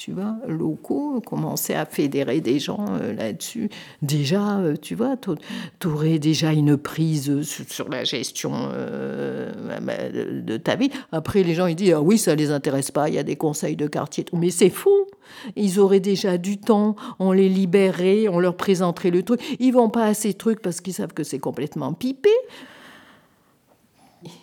[0.00, 3.68] tu vois, locaux, commencer à fédérer des gens euh, là-dessus.
[4.00, 10.56] Déjà, euh, tu vois, tu aurais déjà une prise sur, la gestion euh, bah, de
[10.56, 10.88] ta vie.
[11.12, 13.36] Après, les gens, ils disent, ah oui, ça les intéresse pas, il y a des
[13.36, 14.24] conseils de quartier.
[14.32, 15.06] Mais c'est faux.
[15.54, 19.42] Ils auraient déjà du temps, on les libérerait, on leur présenterait le truc.
[19.60, 22.30] Ils vont pas à ces trucs parce qu'ils savent que c'est complètement pipé.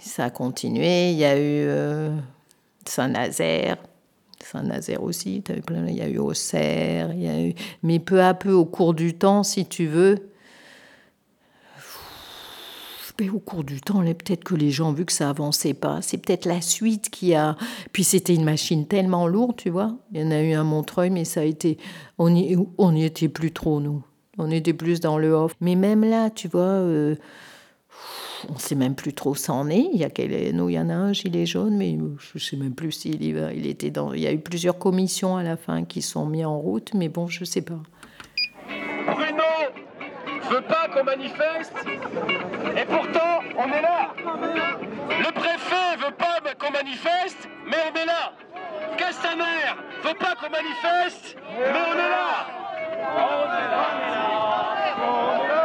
[0.01, 1.67] Ça a continué, il y a eu
[2.85, 3.77] Saint-Nazaire,
[4.51, 7.53] Saint-Nazaire aussi, il y a eu Auxerre, il y a eu...
[7.83, 10.29] mais peu à peu, au cours du temps, si tu veux,
[13.33, 16.01] au cours du temps, peut-être que les gens vu que ça avançait pas.
[16.01, 17.55] C'est peut-être la suite qui a.
[17.91, 19.97] Puis c'était une machine tellement lourde, tu vois.
[20.11, 21.77] Il y en a eu un Montreuil, mais ça a été.
[22.17, 24.03] On n'y on y était plus trop, nous.
[24.37, 25.55] On était plus dans le off.
[25.61, 26.61] Mais même là, tu vois.
[26.61, 27.15] Euh,
[28.49, 29.89] on ne sait même plus trop où ça en est.
[29.93, 32.57] Il y a quel, il y en a un gilet jaune, mais je ne sais
[32.57, 33.29] même plus s'il y.
[33.29, 34.13] Il était dans.
[34.13, 37.09] Il y a eu plusieurs commissions à la fin qui sont mises en route, mais
[37.09, 37.79] bon, je ne sais pas.
[39.05, 39.43] Bruno
[40.49, 41.73] veut pas qu'on manifeste,
[42.75, 44.13] et pourtant on est là.
[45.09, 48.33] Le préfet veut pas qu'on manifeste, mais on est là.
[48.97, 49.43] Castaner
[50.03, 52.47] veut pas qu'on manifeste, mais on est là.
[52.99, 53.87] On est là.
[54.97, 55.56] On est là.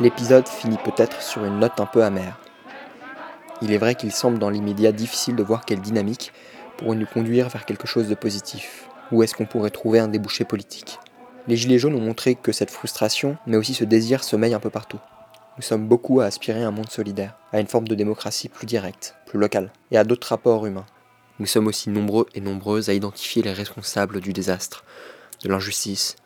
[0.00, 2.40] L'épisode finit peut-être sur une note un peu amère.
[3.62, 6.32] Il est vrai qu'il semble dans l'immédiat difficile de voir quelle dynamique
[6.76, 8.88] pourrait nous conduire vers quelque chose de positif.
[9.12, 10.98] Où est-ce qu'on pourrait trouver un débouché politique?
[11.46, 14.68] Les Gilets jaunes ont montré que cette frustration, mais aussi ce désir, sommeille un peu
[14.68, 14.98] partout.
[15.58, 18.66] Nous sommes beaucoup à aspirer à un monde solidaire, à une forme de démocratie plus
[18.66, 20.86] directe, plus locale, et à d'autres rapports humains.
[21.38, 24.82] Nous sommes aussi nombreux et nombreuses à identifier les responsables du désastre,
[25.44, 26.16] de l'injustice,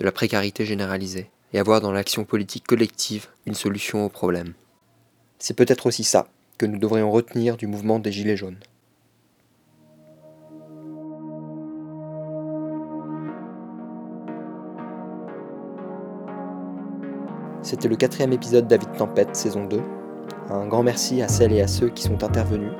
[0.00, 4.54] de la précarité généralisée, et avoir dans l'action politique collective une solution au problème.
[5.38, 6.28] C'est peut-être aussi ça
[6.58, 8.58] que nous devrions retenir du mouvement des Gilets jaunes.
[17.62, 19.80] C'était le quatrième épisode David Tempête, saison 2.
[20.48, 22.72] Un grand merci à celles et à ceux qui sont intervenus,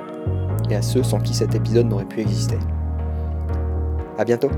[0.69, 2.57] et à ceux sans qui cet épisode n'aurait pu exister.
[4.17, 4.49] A bientôt